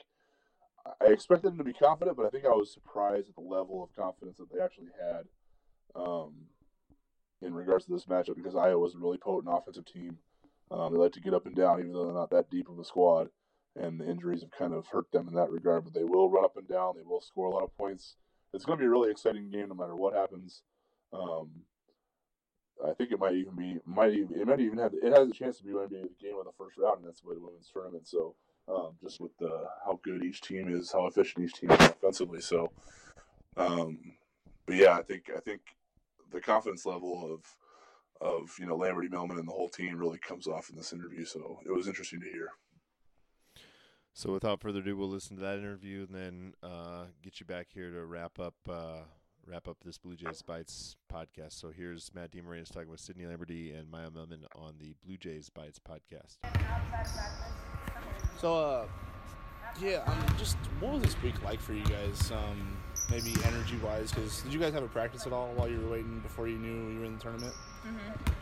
[1.00, 3.82] I expected them to be confident, but I think I was surprised at the level
[3.82, 5.24] of confidence that they actually had
[5.94, 6.34] um,
[7.40, 10.18] in regards to this matchup because Iowa was a really potent offensive team.
[10.70, 12.78] Um, they like to get up and down, even though they're not that deep of
[12.78, 13.28] a squad,
[13.76, 15.84] and the injuries have kind of hurt them in that regard.
[15.84, 16.94] But they will run up and down.
[16.96, 18.16] They will score a lot of points.
[18.52, 20.62] It's going to be a really exciting game, no matter what happens.
[21.12, 21.50] Um,
[22.88, 25.32] I think it might even be might even, it might even have it has a
[25.32, 27.40] chance to be maybe the game of the first round, and that's the way the
[27.40, 28.06] women's tournament.
[28.06, 28.34] So
[28.68, 32.40] um, just with the how good each team is, how efficient each team is offensively.
[32.40, 32.70] So,
[33.56, 33.98] um,
[34.66, 35.60] but yeah, I think I think
[36.32, 37.44] the confidence level of
[38.20, 41.24] of you know Lamberty Mellman and the whole team really comes off in this interview.
[41.24, 42.48] So it was interesting to hear.
[44.12, 47.68] So without further ado, we'll listen to that interview and then uh, get you back
[47.74, 49.00] here to wrap up uh,
[49.46, 51.52] wrap up this Blue Jays Bytes podcast.
[51.52, 55.50] So here's Matt DeMarinis talking with Sydney Lamberty and Myah Mellman on the Blue Jays
[55.50, 56.36] Bytes podcast.
[58.40, 58.86] So, uh,
[59.80, 62.30] Yeah, um, just what was this week like for you guys?
[62.30, 62.76] Um,
[63.10, 65.90] maybe energy wise, because did you guys have a practice at all while you were
[65.90, 67.52] waiting before you knew you were in the tournament?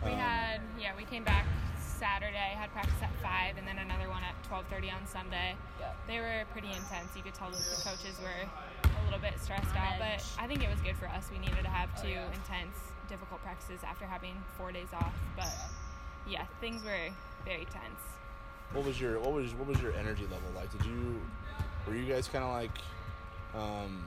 [0.04, 1.46] We Um, had yeah, we came back
[1.80, 5.56] Saturday, had practice at five, and then another one at twelve thirty on Sunday.
[6.06, 7.16] They were pretty intense.
[7.16, 8.28] You could tell that the coaches were
[8.84, 10.24] a little bit stressed out, but.
[10.38, 11.28] I think it was good for us.
[11.30, 12.26] We needed to have Oh, two yeah.
[12.32, 12.76] intense,
[13.08, 15.12] difficult practices after having four days off.
[15.36, 15.52] But
[16.26, 17.10] yeah, things were
[17.44, 18.00] very tense.
[18.72, 20.70] What was your what was what was your energy level like?
[20.72, 21.20] Did you
[21.86, 22.78] were you guys kind of like
[23.54, 24.02] um,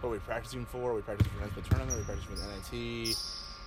[0.00, 0.78] what were we practicing for?
[0.82, 1.92] Were we practicing for the NCAA tournament?
[1.92, 3.16] Were we practicing for the NIT?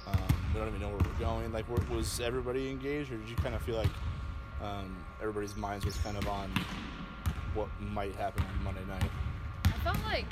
[0.07, 0.17] Um,
[0.53, 1.51] we don't even know where we're going.
[1.51, 3.89] Like, were, was everybody engaged, or did you kind of feel like
[4.63, 6.49] um, everybody's minds was kind of on
[7.53, 9.11] what might happen on Monday night?
[9.79, 10.25] I felt like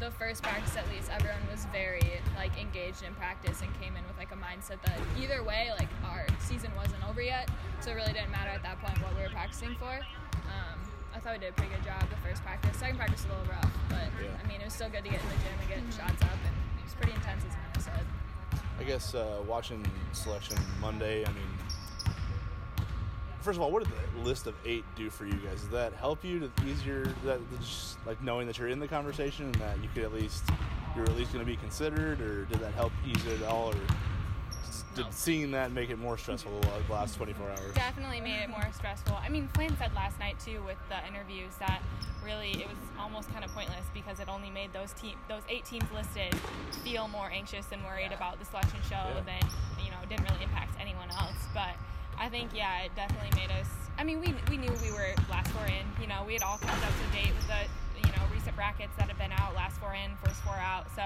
[0.00, 4.02] the first practice, at least, everyone was very like engaged in practice and came in
[4.08, 7.50] with like a mindset that either way, like our season wasn't over yet,
[7.80, 9.92] so it really didn't matter at that point what we were practicing for.
[9.92, 10.80] Um,
[11.14, 12.76] I thought we did a pretty good job the first practice.
[12.78, 14.30] Second practice was a little rough, but Yeah.
[14.42, 16.32] I mean it was still good to get in the gym and get shots up,
[16.32, 18.06] and it was pretty intense, as Hannah said.
[18.80, 21.24] I guess uh, watching selection Monday.
[21.24, 21.50] I mean,
[23.42, 25.62] first of all, what did the list of eight do for you guys?
[25.62, 29.46] Did that help you to easier that just like knowing that you're in the conversation
[29.46, 30.44] and that you could at least
[30.96, 33.70] you're at least going to be considered, or did that help ease it at all,
[33.70, 33.72] or
[34.94, 35.10] did No.
[35.10, 37.74] seeing that make it more stressful the last 24 hours?
[37.74, 39.16] Definitely made it more stressful.
[39.16, 41.82] I mean, Flan said last night too with the interviews that
[42.24, 45.64] really it was almost kind of pointless because it only made those team those eight
[45.66, 46.32] teams listed
[46.84, 48.16] feel more anxious and worried Yeah.
[48.16, 49.20] about the selection show Yeah.
[49.26, 49.50] than
[49.84, 51.36] you know it didn't really impact anyone else.
[51.52, 51.74] But
[52.18, 53.66] I think yeah, it definitely made us.
[53.98, 55.84] I mean, we we knew we were last four in.
[56.00, 57.66] You know, we had all kept up to date with the
[58.46, 60.86] you recent brackets that have been out, last four in, first four out.
[60.94, 61.02] So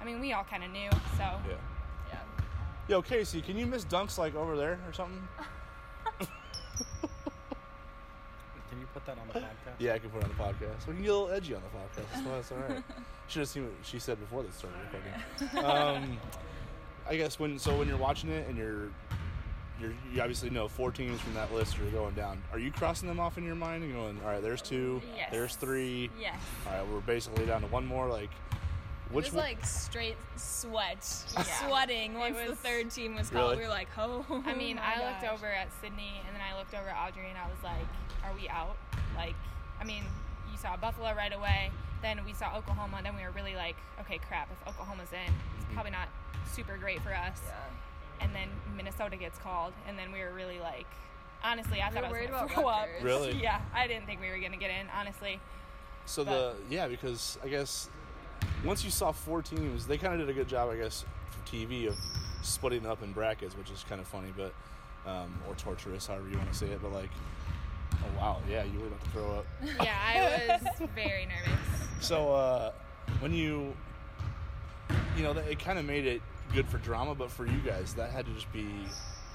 [0.00, 0.90] I mean, we all kind of knew.
[1.16, 1.54] So Yeah.
[2.08, 2.18] Yeah.
[2.88, 5.22] Yo, Casey, can you miss dunks like over there or something?
[8.70, 9.74] Can you put that on the podcast?
[9.80, 10.86] Yeah, I can put it on the podcast.
[10.86, 12.06] We can get a little edgy on the podcast.
[12.12, 12.84] That's why that's all right.
[13.26, 15.64] Should have seen what she said before this started recording.
[15.66, 16.18] Um,
[17.08, 18.90] I guess when so when you're watching it and you're
[19.80, 22.42] you're you obviously know four teams from that list are going down.
[22.52, 25.28] Are you crossing them off in your mind and going, all right, there's two, Yes.
[25.30, 26.34] there's three, yes.
[26.66, 28.08] all right, we're basically down to one more.
[28.08, 28.30] Like,
[29.10, 31.68] which it was one- like straight sweat, Yeah.
[31.68, 33.52] sweating once the third team was called.
[33.52, 33.56] Really?
[33.58, 34.24] We were like, oh.
[34.46, 37.28] I mean, my I looked over at Sydney and then I looked over at Audrey
[37.28, 37.86] and I was like,
[38.24, 38.76] are we out?
[39.16, 39.34] Like,
[39.80, 40.04] I mean,
[40.50, 41.70] you saw Buffalo right away.
[42.02, 43.00] Then we saw Oklahoma.
[43.02, 45.74] Then we were really like, okay, crap, if Oklahoma's in, it's mm-hmm.
[45.74, 46.08] probably not
[46.50, 47.40] super great for us.
[47.46, 47.54] Yeah.
[48.20, 49.72] And then Minnesota gets called.
[49.88, 50.86] And then we were really like,
[51.42, 52.88] honestly, I We thought were I was going to about throw up.
[53.02, 53.32] Really?
[53.42, 55.40] Yeah, I didn't think we were going to get in, honestly.
[56.06, 56.30] So But-
[56.68, 57.88] the yeah, because I guess
[58.64, 61.46] once you saw four teams, they kind of did a good job, I guess, for
[61.50, 61.96] TV of
[62.42, 64.52] splitting up in brackets, which is kind of funny, but
[65.06, 66.80] um, or torturous, however you want to say it.
[66.82, 67.10] But like,
[67.94, 69.46] oh wow, yeah, you were about to throw up.
[69.82, 71.60] Yeah, I was very nervous.
[72.00, 72.72] So uh,
[73.20, 73.74] when you,
[75.16, 76.22] you know, it kind of made it
[76.52, 78.66] good for drama, but for you guys, that had to just be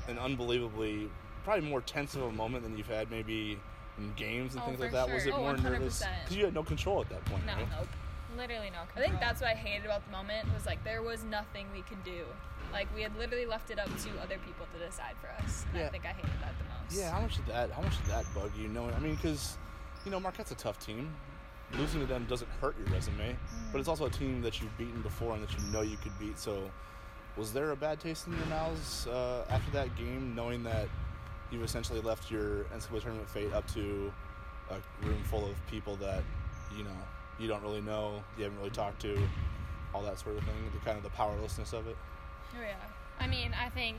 [0.08, 1.10] an unbelievably,
[1.44, 3.60] probably more tense of a moment than you've had maybe
[3.98, 5.10] in games and Oh, things like that.
[5.10, 6.24] Was it Oh, more nervous 100%.
[6.24, 7.54] because you had no control at that point, No.
[7.54, 7.68] right?
[7.72, 7.88] Nope.
[8.38, 11.24] Literally no I think that's what I hated about the moment was like there was
[11.24, 12.26] nothing we could do.
[12.74, 15.66] Like we had literally left it up to other people to decide for us.
[15.72, 15.88] And Yeah.
[15.88, 17.00] I think I hated that the most.
[17.00, 17.72] Yeah, how much did that?
[17.72, 18.68] How much did that bug you?
[18.68, 19.58] Knowing, I mean, because
[20.04, 21.16] you know Marquette's a tough team.
[21.78, 23.72] Losing to them doesn't hurt your resume, mm.
[23.72, 26.18] but it's also a team that you've beaten before and that you know you could
[26.20, 26.38] beat.
[26.38, 26.70] So,
[27.38, 30.88] was there a bad taste in your mouths uh, after that game, knowing that
[31.52, 34.12] you've essentially left your NCAA tournament fate up to
[34.70, 36.24] a room full of people that
[36.76, 36.98] you know
[37.40, 39.18] you don't really know, you haven't really talked to,
[39.94, 40.56] all that sort of thing.
[40.74, 41.98] The kind of the powerlessness of it.
[42.58, 42.76] Oh yeah.
[43.20, 43.98] I mean, I think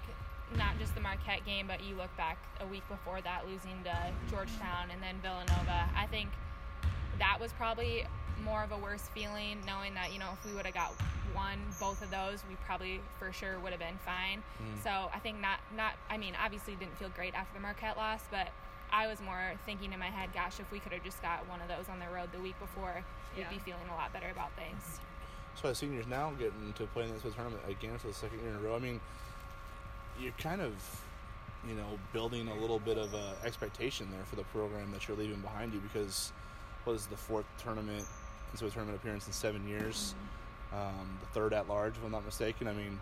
[0.57, 3.97] not just the Marquette game, but you look back a week before that, losing to
[4.31, 5.89] Georgetown and then Villanova.
[5.97, 6.29] I think
[7.19, 8.07] that was probably
[8.45, 10.93] more of a worse feeling, knowing that you know if we would have got
[11.35, 14.43] one, both of those, we probably for sure would have been fine.
[14.63, 14.83] Mm.
[14.83, 15.95] So I think not not.
[16.11, 18.49] I mean, obviously didn't feel great after the Marquette loss, but.
[18.93, 21.61] I was more thinking in my head, gosh, if we could have just got one
[21.61, 23.03] of those on the road the week before,
[23.35, 23.51] we'd Yeah.
[23.51, 25.01] be feeling a lot better about things.
[25.61, 28.51] So as seniors now getting to play in this tournament again for the second year
[28.51, 29.01] in a row, I mean,
[30.21, 30.73] you're kind of,
[31.67, 35.17] you know, building a little bit of a expectation there for the program that you're
[35.17, 36.33] leaving behind you because
[36.85, 38.07] was the fourth tournament,
[38.57, 40.15] into a tournament appearance in seven years,
[40.73, 42.67] um, the third at large, if I'm not mistaken.
[42.69, 42.99] I mean,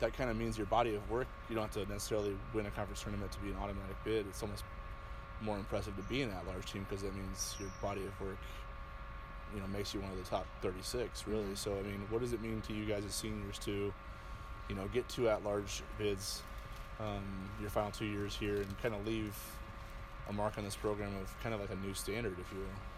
[0.00, 1.28] that kind of means your body of work.
[1.48, 4.26] You don't have to necessarily win a conference tournament to be an automatic bid.
[4.26, 4.64] It's almost
[5.40, 8.38] more impressive to be an at-large team because that means your body of work
[9.52, 12.32] you know makes you one of the top 36 really so i mean what does
[12.32, 13.92] it mean to you guys as seniors to
[14.68, 16.42] you know get two at-large bids
[17.00, 17.24] um,
[17.60, 19.34] your final two years here and kind of leave
[20.28, 22.91] a mark on this program of kind of like a new standard if you will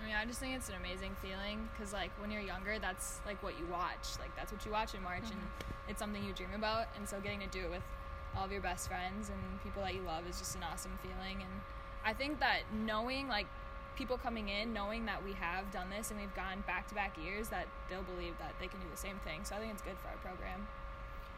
[0.00, 3.20] I mean, I just think it's an amazing feeling because, like, when you're younger, that's
[3.26, 4.18] like what you watch.
[4.20, 5.90] Like, that's what you watch in March, and mm-hmm.
[5.90, 6.86] it's something you dream about.
[6.96, 7.82] And so, getting to do it with
[8.36, 11.40] all of your best friends and people that you love is just an awesome feeling.
[11.40, 11.52] And
[12.04, 13.46] I think that knowing, like,
[13.96, 17.16] people coming in, knowing that we have done this and we've gone back to back
[17.16, 19.44] years, that they'll believe that they can do the same thing.
[19.44, 20.68] So, I think it's good for our program.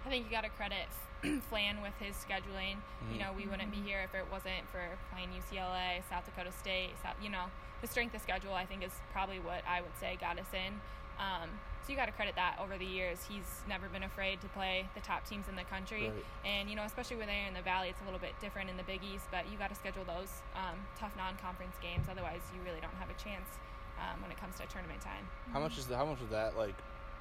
[0.09, 0.89] I think you got to credit
[1.53, 2.81] Flan with his scheduling.
[3.13, 4.81] You know, we wouldn't be here if it wasn't for
[5.13, 6.97] playing UCLA, South Dakota State.
[7.05, 7.45] South, you know,
[7.83, 10.81] the strength of schedule I think is probably what I would say got us in.
[11.21, 11.53] Um,
[11.85, 13.21] so you got to credit that over the years.
[13.29, 16.25] He's never been afraid to play the top teams in the country, Right.
[16.49, 18.79] and you know, especially when they're in the Valley, it's a little bit different in
[18.81, 19.29] the Big East.
[19.31, 22.09] But you got to schedule those um, tough non-conference games.
[22.09, 23.61] Otherwise, you really don't have a chance
[24.01, 25.29] um, when it comes to tournament time.
[25.53, 26.77] How much is the, how much of that like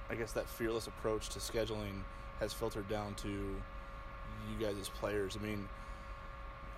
[0.10, 2.08] I guess that fearless approach to scheduling
[2.40, 5.38] has filtered down to you guys as players?
[5.40, 5.68] I mean,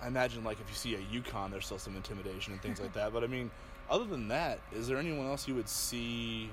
[0.02, 2.92] I imagine like if you see a UConn, there's still some intimidation and things like
[2.94, 3.12] that.
[3.12, 3.50] But I mean,
[3.88, 6.50] other than that, is there anyone else you would see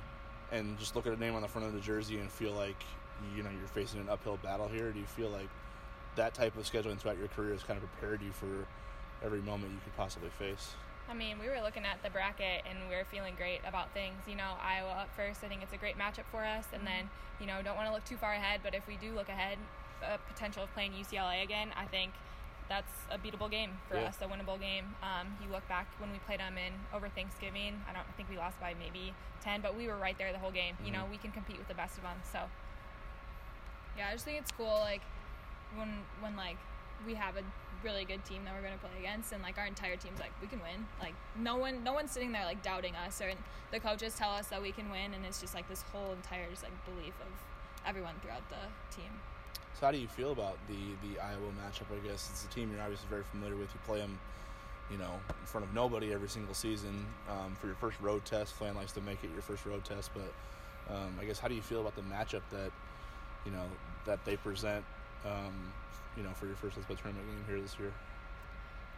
[0.51, 2.81] and just look at a name on the front of the jersey and feel like
[3.35, 4.91] you know you're facing an uphill battle here?
[4.91, 5.49] Do you feel like
[6.15, 8.67] that type of scheduling throughout your career has kind of prepared you for
[9.23, 10.71] every moment you could possibly face?
[11.09, 14.15] I mean, we were looking at the bracket and we were feeling great about things.
[14.27, 16.65] You know, Iowa up first, I think it's a great matchup for us.
[16.73, 19.13] And then, you know, don't want to look too far ahead, but if we do
[19.15, 19.57] look ahead,
[20.03, 22.11] a potential of playing UCLA again, I think
[22.67, 24.11] that's a beatable game for Yeah.
[24.11, 24.95] us, a winnable game.
[25.01, 28.37] Um, you look back when we played them in over Thanksgiving, I don't think we
[28.37, 30.75] lost by maybe 10, but we were right there the whole game.
[30.83, 32.19] You know, we can compete with the best of them.
[32.31, 32.49] So,
[33.97, 35.01] Yeah, I just think it's cool, like
[35.75, 36.57] when when like
[37.05, 37.41] we have a
[37.83, 40.47] really good team that we're gonna play against, and like our entire team's like we
[40.47, 40.85] can win.
[40.99, 43.31] Like no one no one's sitting there like doubting us, or
[43.71, 46.49] the coaches tell us that we can win, and it's just like this whole entire
[46.49, 47.31] just like belief of
[47.85, 49.11] everyone throughout the team.
[49.79, 51.85] So how do you feel about the the Iowa matchup?
[51.93, 53.69] I guess it's a team you're obviously very familiar with.
[53.73, 54.19] You play them,
[54.91, 57.05] you know, in front of nobody every single season.
[57.29, 60.11] Um, for your first road test, Flan likes to make it your first road test.
[60.15, 60.33] But
[60.93, 62.71] um, I guess how do you feel about the matchup that
[63.45, 63.65] you know
[64.05, 64.83] that they present?
[65.25, 65.73] Um,
[66.17, 67.93] you know, for your first Let's Play tournament game here this year.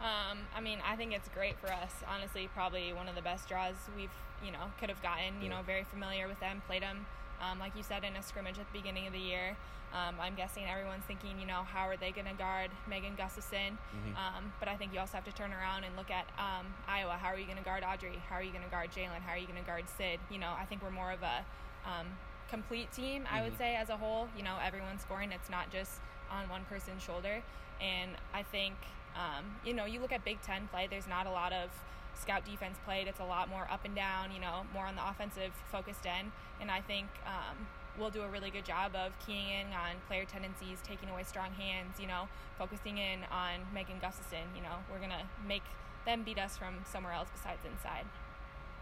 [0.00, 1.92] Um, I mean, I think it's great for us.
[2.08, 4.10] Honestly, probably one of the best draws we've,
[4.44, 5.36] you know, could have gotten.
[5.42, 5.56] You Yeah.
[5.58, 6.62] know, very familiar with them.
[6.66, 7.04] Played them,
[7.42, 9.56] um, like you said, in a scrimmage at the beginning of the year.
[9.92, 13.76] Um, I'm guessing everyone's thinking, you know, how are they going to guard Megan Gustafson?
[14.16, 17.18] Um, but I think you also have to turn around and look at um, Iowa.
[17.20, 18.16] How are you going to guard Audrey?
[18.30, 19.20] How are you going to guard Jaylyn?
[19.26, 20.20] How are you going to guard Sid?
[20.30, 21.44] You know, I think we're more of a
[21.84, 22.06] um,
[22.48, 23.26] complete team.
[23.30, 24.28] I would say as a whole.
[24.36, 25.32] You know, everyone's scoring.
[25.32, 25.98] It's not just
[26.30, 27.42] on one person's shoulder.
[27.80, 28.74] And I think,
[29.16, 30.86] um, you know, you look at Big Ten play.
[30.88, 31.70] There's not a lot of
[32.14, 33.08] scout defense played.
[33.08, 34.32] It's a lot more up and down.
[34.32, 36.32] You know, more on the offensive focused end.
[36.60, 37.66] And I think um,
[37.98, 41.52] we'll do a really good job of keying in on player tendencies, taking away strong
[41.52, 41.98] hands.
[41.98, 42.28] You know,
[42.58, 44.44] focusing in on Megan Gustafson.
[44.54, 45.64] You know, we're gonna make
[46.06, 48.04] them beat us from somewhere else besides inside.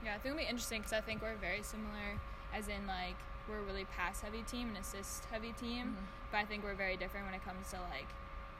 [0.04, 2.18] Yeah, I think it'll be interesting because I think we're very similar,
[2.54, 3.18] as in like
[3.48, 5.96] we're a really pass heavy team and assist heavy team,
[6.30, 8.06] but I think we're very different when it comes to like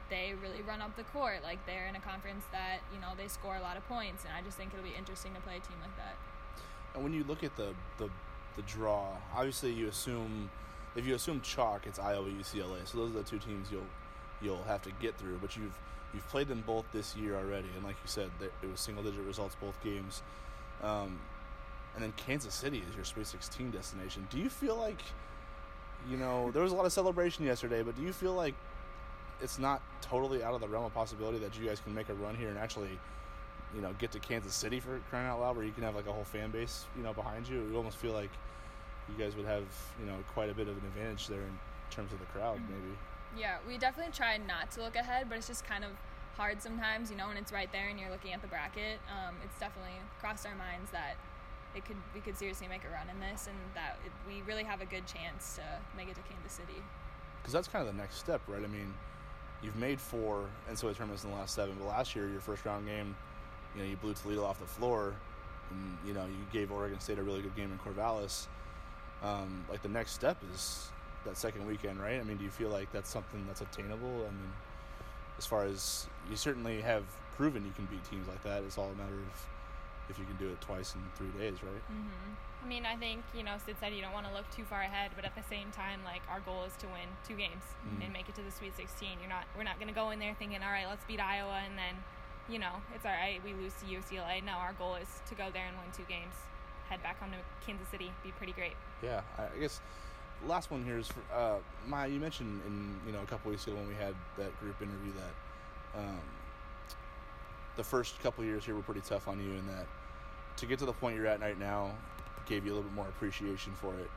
[0.09, 1.43] they really run up the court.
[1.43, 4.33] Like they're in a conference that you know they score a lot of points, and
[4.33, 6.15] I just think it'll be interesting to play a team like that.
[6.95, 8.09] And when you look at the the,
[8.55, 10.49] the draw, obviously you assume
[10.95, 12.85] if you assume chalk, it's Iowa, UCLA.
[12.85, 13.87] So those are the two teams you'll
[14.41, 15.37] you'll have to get through.
[15.41, 15.77] But you've
[16.13, 19.21] you've played them both this year already, and like you said, it was single digit
[19.21, 20.21] results both games.
[20.81, 21.19] Um,
[21.99, 24.25] and then Kansas City is your Sweet 16 destination.
[24.29, 25.01] Do you feel like
[26.09, 28.55] you know there was a lot of celebration yesterday, but do you feel like
[29.41, 32.13] it's not totally out of the realm of possibility that you guys can make a
[32.13, 32.89] run here and actually
[33.75, 36.07] you know, get to Kansas City for crying out loud, where you can have like
[36.07, 37.67] a whole fan base, you know, behind you.
[37.69, 38.31] You almost feel like
[39.07, 39.65] you guys would have,
[39.99, 41.59] you know, quite a bit of an advantage there in
[41.91, 42.97] terms of the crowd, maybe.
[43.37, 45.91] Yeah, we definitely try not to look ahead, but it's just kind of
[46.35, 48.99] hard sometimes, you know, when it's right there and you're looking at the bracket.
[49.11, 51.15] Um, it's definitely crossed our minds that
[51.75, 54.63] it could we could seriously make a run in this, and that it, we really
[54.63, 55.63] have a good chance to
[55.95, 56.81] make it to Kansas City.
[57.41, 58.63] Because that's kind of the next step, right?
[58.63, 58.93] I mean,
[59.61, 62.85] you've made four NCAA tournaments in the last seven, but last year your first round
[62.85, 63.15] game,
[63.75, 65.13] you know, you blew Toledo off the floor,
[65.69, 68.47] and you know you gave Oregon State a really good game in Corvallis.
[69.21, 70.89] Um, like the next step is
[71.25, 72.19] that second weekend, right?
[72.19, 74.07] I mean, do you feel like that's something that's attainable?
[74.07, 74.53] I mean,
[75.37, 77.03] as far as you certainly have
[77.35, 79.47] proven you can beat teams like that, it's all a matter of
[80.09, 81.83] if you can do it twice in three days, right?
[81.87, 82.65] Mm-hmm.
[82.65, 84.81] I mean, I think you know, Sid said you don't want to look too far
[84.81, 87.63] ahead, but at the same time, like our goal is to win two games
[88.03, 89.21] and make it to the Sweet 16.
[89.21, 91.61] You're not, we're not going to go in there thinking, all right, let's beat Iowa,
[91.63, 91.95] and then,
[92.49, 94.43] you know, it's all right, we lose to UCLA.
[94.43, 96.35] No, our goal is to go there and win two games,
[96.89, 98.75] head back home to Kansas City, be pretty great.
[99.01, 99.79] Yeah, I I guess
[100.47, 101.57] last one here is for uh,
[101.87, 102.11] Myah.
[102.11, 105.11] You mentioned in you know a couple weeks ago when we had that group interview
[105.13, 106.21] that um,
[107.79, 109.87] the first couple years here were pretty tough on you, and that
[110.57, 111.89] to get to the point you're at right now
[112.45, 114.11] gave you a little bit more appreciation for it.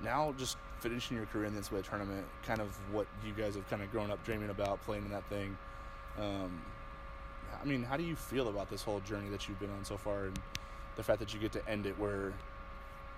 [0.00, 3.68] Now, just finishing your career in the NCAA tournament, kind of what you guys have
[3.68, 5.58] kind of grown up dreaming about playing in that thing.
[6.20, 6.62] Um,
[7.60, 9.96] I mean, how do you feel about this whole journey that you've been on so
[9.96, 10.38] far, and
[10.94, 12.32] the fact that you get to end it where,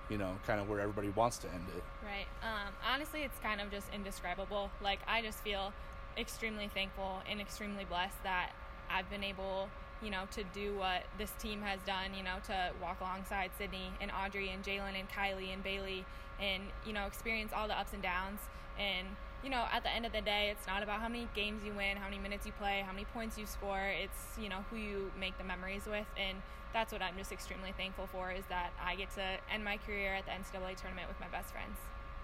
[0.09, 1.83] you know, kind of where everybody wants to end it?
[2.03, 2.27] Right.
[2.43, 4.70] Um, honestly, it's kind of just indescribable.
[4.83, 5.74] Like, I just feel
[6.16, 8.53] extremely thankful and extremely blessed that
[8.91, 9.68] I've been able,
[10.03, 13.91] you know, to do what this team has done, you know, to walk alongside Sydney
[14.01, 16.05] and Audrey and Jaylyn and Kylie and Bailey
[16.41, 18.41] and, you know, experience all the ups and downs.
[18.78, 19.07] And,
[19.43, 21.72] you know, at the end of the day, it's not about how many games you
[21.72, 23.89] win, how many minutes you play, how many points you score.
[23.89, 26.07] It's, you know, who you make the memories with.
[26.18, 26.39] And
[26.72, 30.14] that's what I'm just extremely thankful for is that I get to end my career
[30.14, 31.76] at the NCAA tournament with my best friends.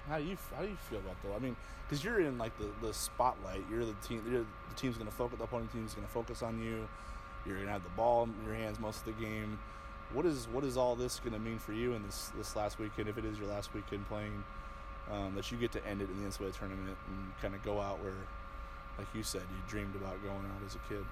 [0.09, 1.35] How do you how do you feel about though?
[1.35, 1.57] I mean,
[1.89, 3.63] because you're in like the, the spotlight.
[3.71, 4.23] You're the team.
[4.29, 5.39] You're, the team's going to focus.
[5.39, 6.89] The opponent team's going to focus on you.
[7.47, 9.59] You're going to have the ball in your hands most of the game.
[10.13, 12.79] What is what is all this going to mean for you in this this last
[12.79, 13.09] weekend?
[13.09, 14.45] If it is your last weekend playing,
[15.11, 17.81] um, that you get to end it in the NCAA tournament and kind of go
[17.81, 18.15] out where,
[18.99, 21.05] like you said, you dreamed about going out as a kid.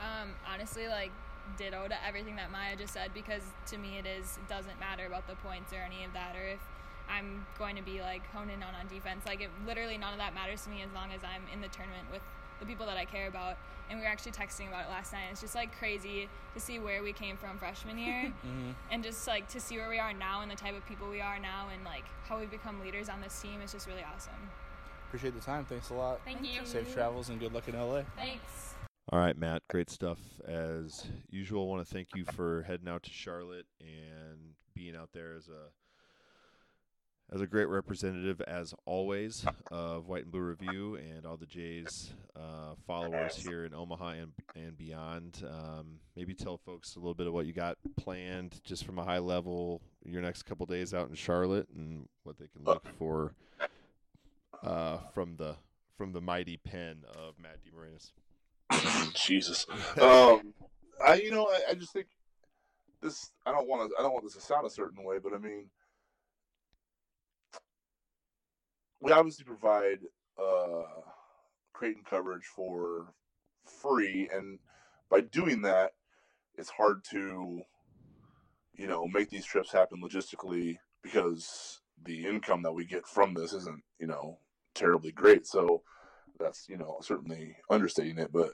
[0.00, 1.10] Um, honestly, like
[1.56, 5.06] ditto to everything that Myah just said because to me it is it doesn't matter
[5.06, 6.60] about the points or any of that or if
[7.10, 9.24] I'm going to be like honed in on on defense.
[9.26, 11.68] Like it literally none of that matters to me as long as I'm in the
[11.68, 12.22] tournament with
[12.60, 13.56] the people that I care about.
[13.90, 15.22] And we were actually texting about it last night.
[15.32, 18.70] It's just like crazy to see where we came from freshman year Mm-hmm.
[18.90, 21.20] and just like to see where we are now and the type of people we
[21.22, 24.50] are now and like how we've become leaders on this team is just really awesome.
[25.08, 25.64] Appreciate the time.
[25.64, 26.20] Thanks a lot.
[26.26, 26.60] Thank you.
[26.64, 28.02] Safe travels and good luck in LA.
[28.16, 28.74] Thanks.
[29.10, 31.62] All right, Matt, great stuff as usual.
[31.62, 34.38] I want to thank you for heading out to Charlotte and
[34.74, 35.70] being out there as a
[37.30, 42.14] as a great representative, as always, of White and Blue Review and all the Jays
[42.34, 45.42] uh, followers here in Omaha and and beyond.
[45.48, 49.04] Um, maybe tell folks a little bit of what you got planned, just from a
[49.04, 53.34] high level, your next couple days out in Charlotte, and what they can look for
[54.62, 55.56] uh, from the
[55.96, 58.12] from the mighty pen of Matt DeMarinis.
[59.14, 59.66] Jesus.
[60.00, 60.54] Um,
[61.04, 62.06] I you know I, I just think
[63.02, 63.30] this.
[63.44, 63.96] I don't want to.
[63.98, 65.66] I don't want this to sound a certain way, but I mean,
[69.00, 69.98] we obviously provide
[70.38, 70.82] uh,
[71.72, 73.12] Creighton coverage for
[73.64, 74.58] free, and
[75.10, 75.92] by doing that,
[76.56, 77.62] it's hard to,
[78.74, 83.52] you know, make these trips happen logistically because the income that we get from this
[83.52, 84.38] isn't, you know,
[84.74, 85.46] terribly great.
[85.46, 85.82] So
[86.38, 88.50] that's, you know, certainly understating it, but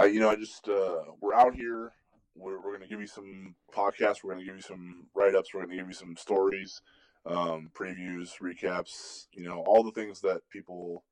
[0.00, 1.92] I, you know, I just uh, we're out here.
[2.34, 4.24] We're, we're going to give you some podcasts.
[4.24, 5.52] We're going to give you some write ups.
[5.52, 6.80] We're going to give you some stories,
[7.26, 9.26] um, previews, recaps.
[9.32, 11.04] You know, all the things that people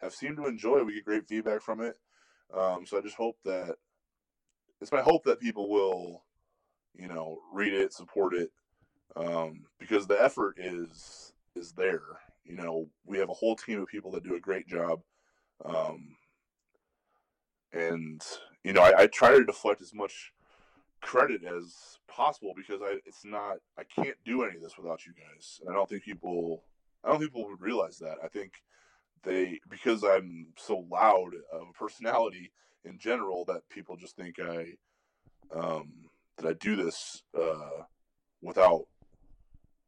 [0.00, 0.82] have seemed to enjoy.
[0.82, 1.96] We get great feedback from it.
[2.52, 3.76] Um, so I just hope that
[4.80, 6.24] it's my hope that people will,
[6.94, 8.50] you know, read it, support it,
[9.16, 12.02] um, because the effort is is there.
[12.44, 15.00] You know, we have a whole team of people that do a great job.
[15.64, 16.16] Um,
[17.74, 18.22] and
[18.62, 20.32] you know I, I try to deflect as much
[21.04, 25.12] credit as possible because I it's not I can't do any of this without you
[25.12, 26.64] guys, and I don't think people
[27.04, 28.16] I don't think people would realize that.
[28.24, 28.52] I think
[29.22, 32.52] they because I'm so loud of a personality
[32.84, 34.74] in general that people just think I
[35.54, 35.92] um,
[36.38, 37.84] that I do this uh,
[38.42, 38.86] without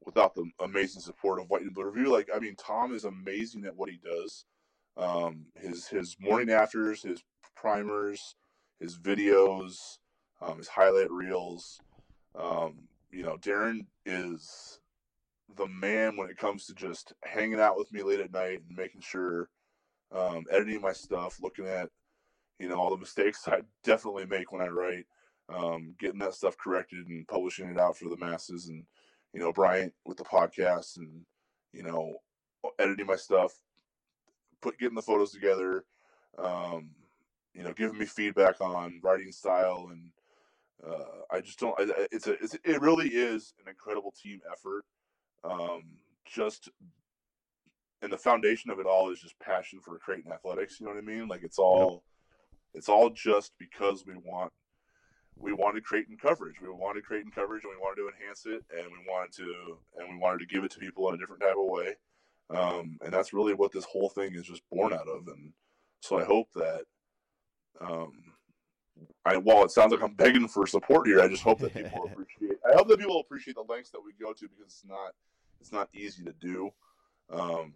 [0.05, 2.13] without the amazing support of White and Blue Review.
[2.13, 4.45] Like I mean, Tom is amazing at what he does.
[4.99, 7.23] Um, his his morning afters, his
[7.55, 8.37] primers,
[8.81, 9.99] his videos,
[10.41, 11.81] um, his highlight reels.
[12.35, 14.81] Um, you know, Darren is
[15.57, 18.77] the man when it comes to just hanging out with me late at night and
[18.77, 19.49] making sure,
[20.13, 21.89] um, editing my stuff, looking at,
[22.59, 25.07] you know, all the mistakes I definitely make when I write,
[25.49, 28.85] um, getting that stuff corrected and publishing it out for the masses, and
[29.33, 31.25] you know, Bryant with the podcast and
[31.73, 32.17] you know,
[32.79, 33.53] editing my stuff,
[34.63, 35.85] put getting the photos together.
[36.39, 36.91] Um,
[37.55, 40.11] you know, giving me feedback on writing style, and
[40.85, 41.75] uh, I just don't.
[41.79, 44.85] I, it's a, it's, it really is an incredible team effort.
[45.45, 45.83] Um,
[46.27, 46.69] just,
[48.03, 50.81] and the foundation of it all is just passion for Creighton athletics.
[50.81, 51.29] You know what I mean?
[51.29, 52.03] Like it's all,
[52.75, 54.53] it's all just because we want,
[55.37, 56.57] we wanted Creighton coverage.
[56.61, 60.09] We wanted Creighton coverage, and we wanted to enhance it, and we wanted to, and
[60.13, 61.95] we wanted to give it to people in a different type of way.
[62.49, 65.27] Um, and that's really what this whole thing is just born out of.
[65.29, 65.53] And
[66.01, 66.83] so I hope that
[67.81, 68.13] um,
[69.25, 72.05] I while it sounds like I'm begging for support here, I just hope that people
[72.13, 72.59] appreciate.
[72.69, 75.13] I hope that people appreciate the lengths that we go to because it's not
[75.61, 76.71] it's not easy to do.
[77.31, 77.73] Um,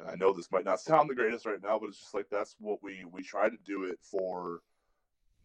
[0.00, 2.26] and I know this might not sound the greatest right now, but it's just like
[2.30, 4.60] that's what we we try to do it for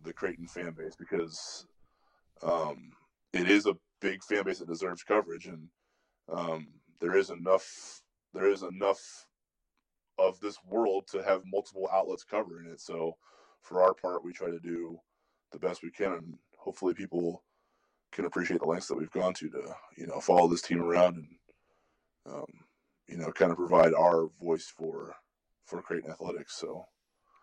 [0.03, 1.65] the Creighton fan base because
[2.43, 2.91] um,
[3.33, 5.67] it is a big fan base that deserves coverage, and
[6.31, 6.67] um,
[6.99, 8.01] there is enough
[8.33, 9.25] there is enough
[10.17, 12.81] of this world to have multiple outlets covering it.
[12.81, 13.15] So
[13.61, 14.99] for our part, we try to do
[15.51, 17.43] the best we can, and hopefully people
[18.11, 21.15] can appreciate the lengths that we've gone to to you know follow this team around
[21.17, 21.27] and
[22.25, 22.45] um,
[23.07, 25.15] you know kind of provide our voice for
[25.65, 26.55] for Creighton athletics.
[26.57, 26.85] So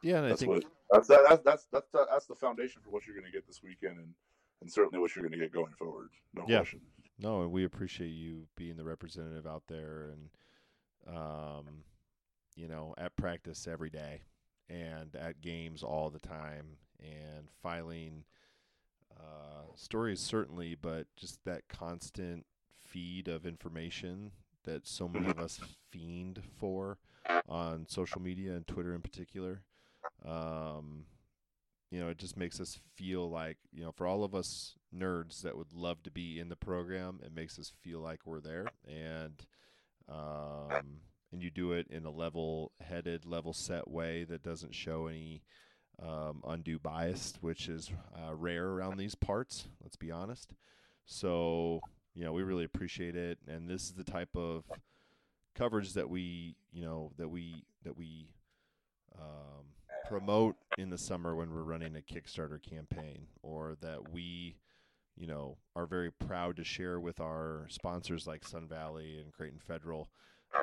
[0.03, 2.83] Yeah, and I that's think what that's that, that's that's that's the, that's the foundation
[2.83, 4.15] for what you're going to get this weekend, and
[4.63, 6.09] and certainly what you're going to get going forward.
[6.35, 6.59] No Yeah.
[6.59, 6.81] question.
[7.19, 11.85] No, and we appreciate you being the representative out there and um
[12.57, 14.23] you know, at practice every day
[14.69, 18.25] and at games all the time and filing
[19.19, 22.45] uh stories certainly, but just that constant
[22.85, 24.33] feed of information
[24.65, 25.61] that so many of us
[25.91, 26.99] fiend for
[27.49, 29.63] on social media and Twitter in particular.
[30.25, 31.07] Um
[31.91, 35.43] you know, it just makes us feel like, you know, for all of us nerds
[35.43, 38.67] that would love to be in the program, it makes us feel like we're there.
[38.89, 39.47] And
[40.09, 41.01] um,
[41.37, 45.43] and you do it in a level-headed, level-set way that doesn't show any
[46.03, 49.69] um, undue bias, which is uh, rare around these parts.
[49.83, 50.55] Let's be honest.
[51.05, 51.81] So
[52.15, 54.65] you know, we really appreciate it, and this is the type of
[55.55, 58.31] coverage that we, you know, that we that we
[59.21, 59.67] um,
[60.09, 64.57] promote in the summer when we're running a Kickstarter campaign, or that we,
[65.15, 69.61] you know, are very proud to share with our sponsors like Sun Valley and Creighton
[69.61, 70.09] Federal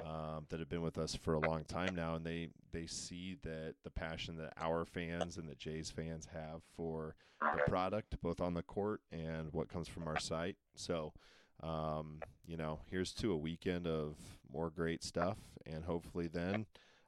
[0.06, 3.38] um, that have been with us for a long time now, and they they see
[3.44, 8.40] that the passion that our fans and that Jay's fans have for the product, both
[8.42, 10.58] on the court and what comes from our site.
[10.76, 11.14] So.
[11.62, 14.18] Um, you know, here's to a weekend of
[14.52, 16.66] more great stuff, and hopefully then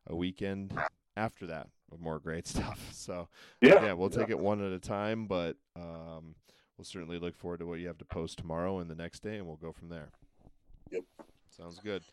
[0.07, 0.71] a weekend
[1.17, 2.89] after that of more great stuff.
[2.93, 3.27] So
[3.61, 6.35] Yeah, yeah, we'll take it one at a time, but um,
[6.77, 9.37] we'll certainly look forward to what you have to post tomorrow and the next day,
[9.37, 10.09] and we'll go from there.
[10.91, 11.03] Yep.
[11.49, 12.03] Sounds good.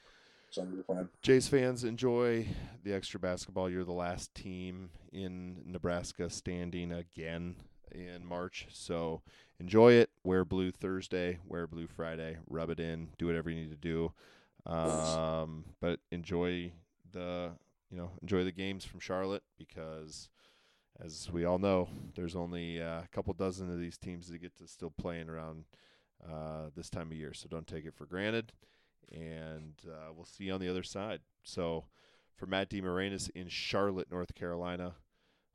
[0.58, 1.08] A plan.
[1.22, 2.46] Jays fans, enjoy
[2.84, 3.70] the extra basketball.
[3.70, 7.56] You're the last team in Nebraska standing again
[7.90, 9.22] in March, so
[9.58, 10.10] enjoy it.
[10.24, 14.12] Wear blue Thursday, wear blue Friday, rub it in, do whatever you need to do.
[14.66, 16.72] Um, but enjoy
[17.10, 17.52] the
[17.90, 20.28] you know enjoy the games from Charlotte because,
[21.02, 24.56] as we all know, there's only uh, a couple dozen of these teams that get
[24.58, 25.64] to still playing around
[26.30, 27.32] uh, this time of year.
[27.32, 28.52] So don't take it for granted,
[29.10, 31.20] and uh, we'll see you on the other side.
[31.42, 31.84] So
[32.36, 34.94] for Matt DeMarinis in Charlotte, North Carolina,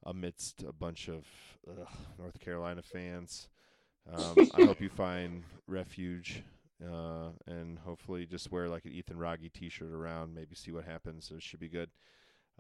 [0.06, 1.26] amidst a bunch of
[1.70, 1.88] ugh,
[2.18, 3.50] North Carolina fans.
[4.12, 6.44] Um, I hope you find refuge
[6.84, 10.34] uh, and hopefully just wear like an Ethan Wragge T-shirt around.
[10.34, 11.28] Maybe see what happens.
[11.28, 11.90] So it should be good.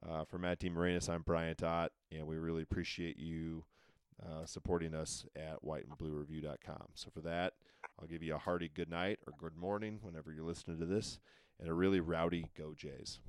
[0.07, 3.63] Uh, for Matt DeMarinis, I'm Bryant Ott, and we really appreciate you
[4.25, 6.87] uh, supporting us at whiteandbluereview.com.
[6.95, 7.53] So for that,
[7.99, 11.19] I'll give you a hearty good night or good morning whenever you're listening to this,
[11.59, 13.19] and a really rowdy go Jays.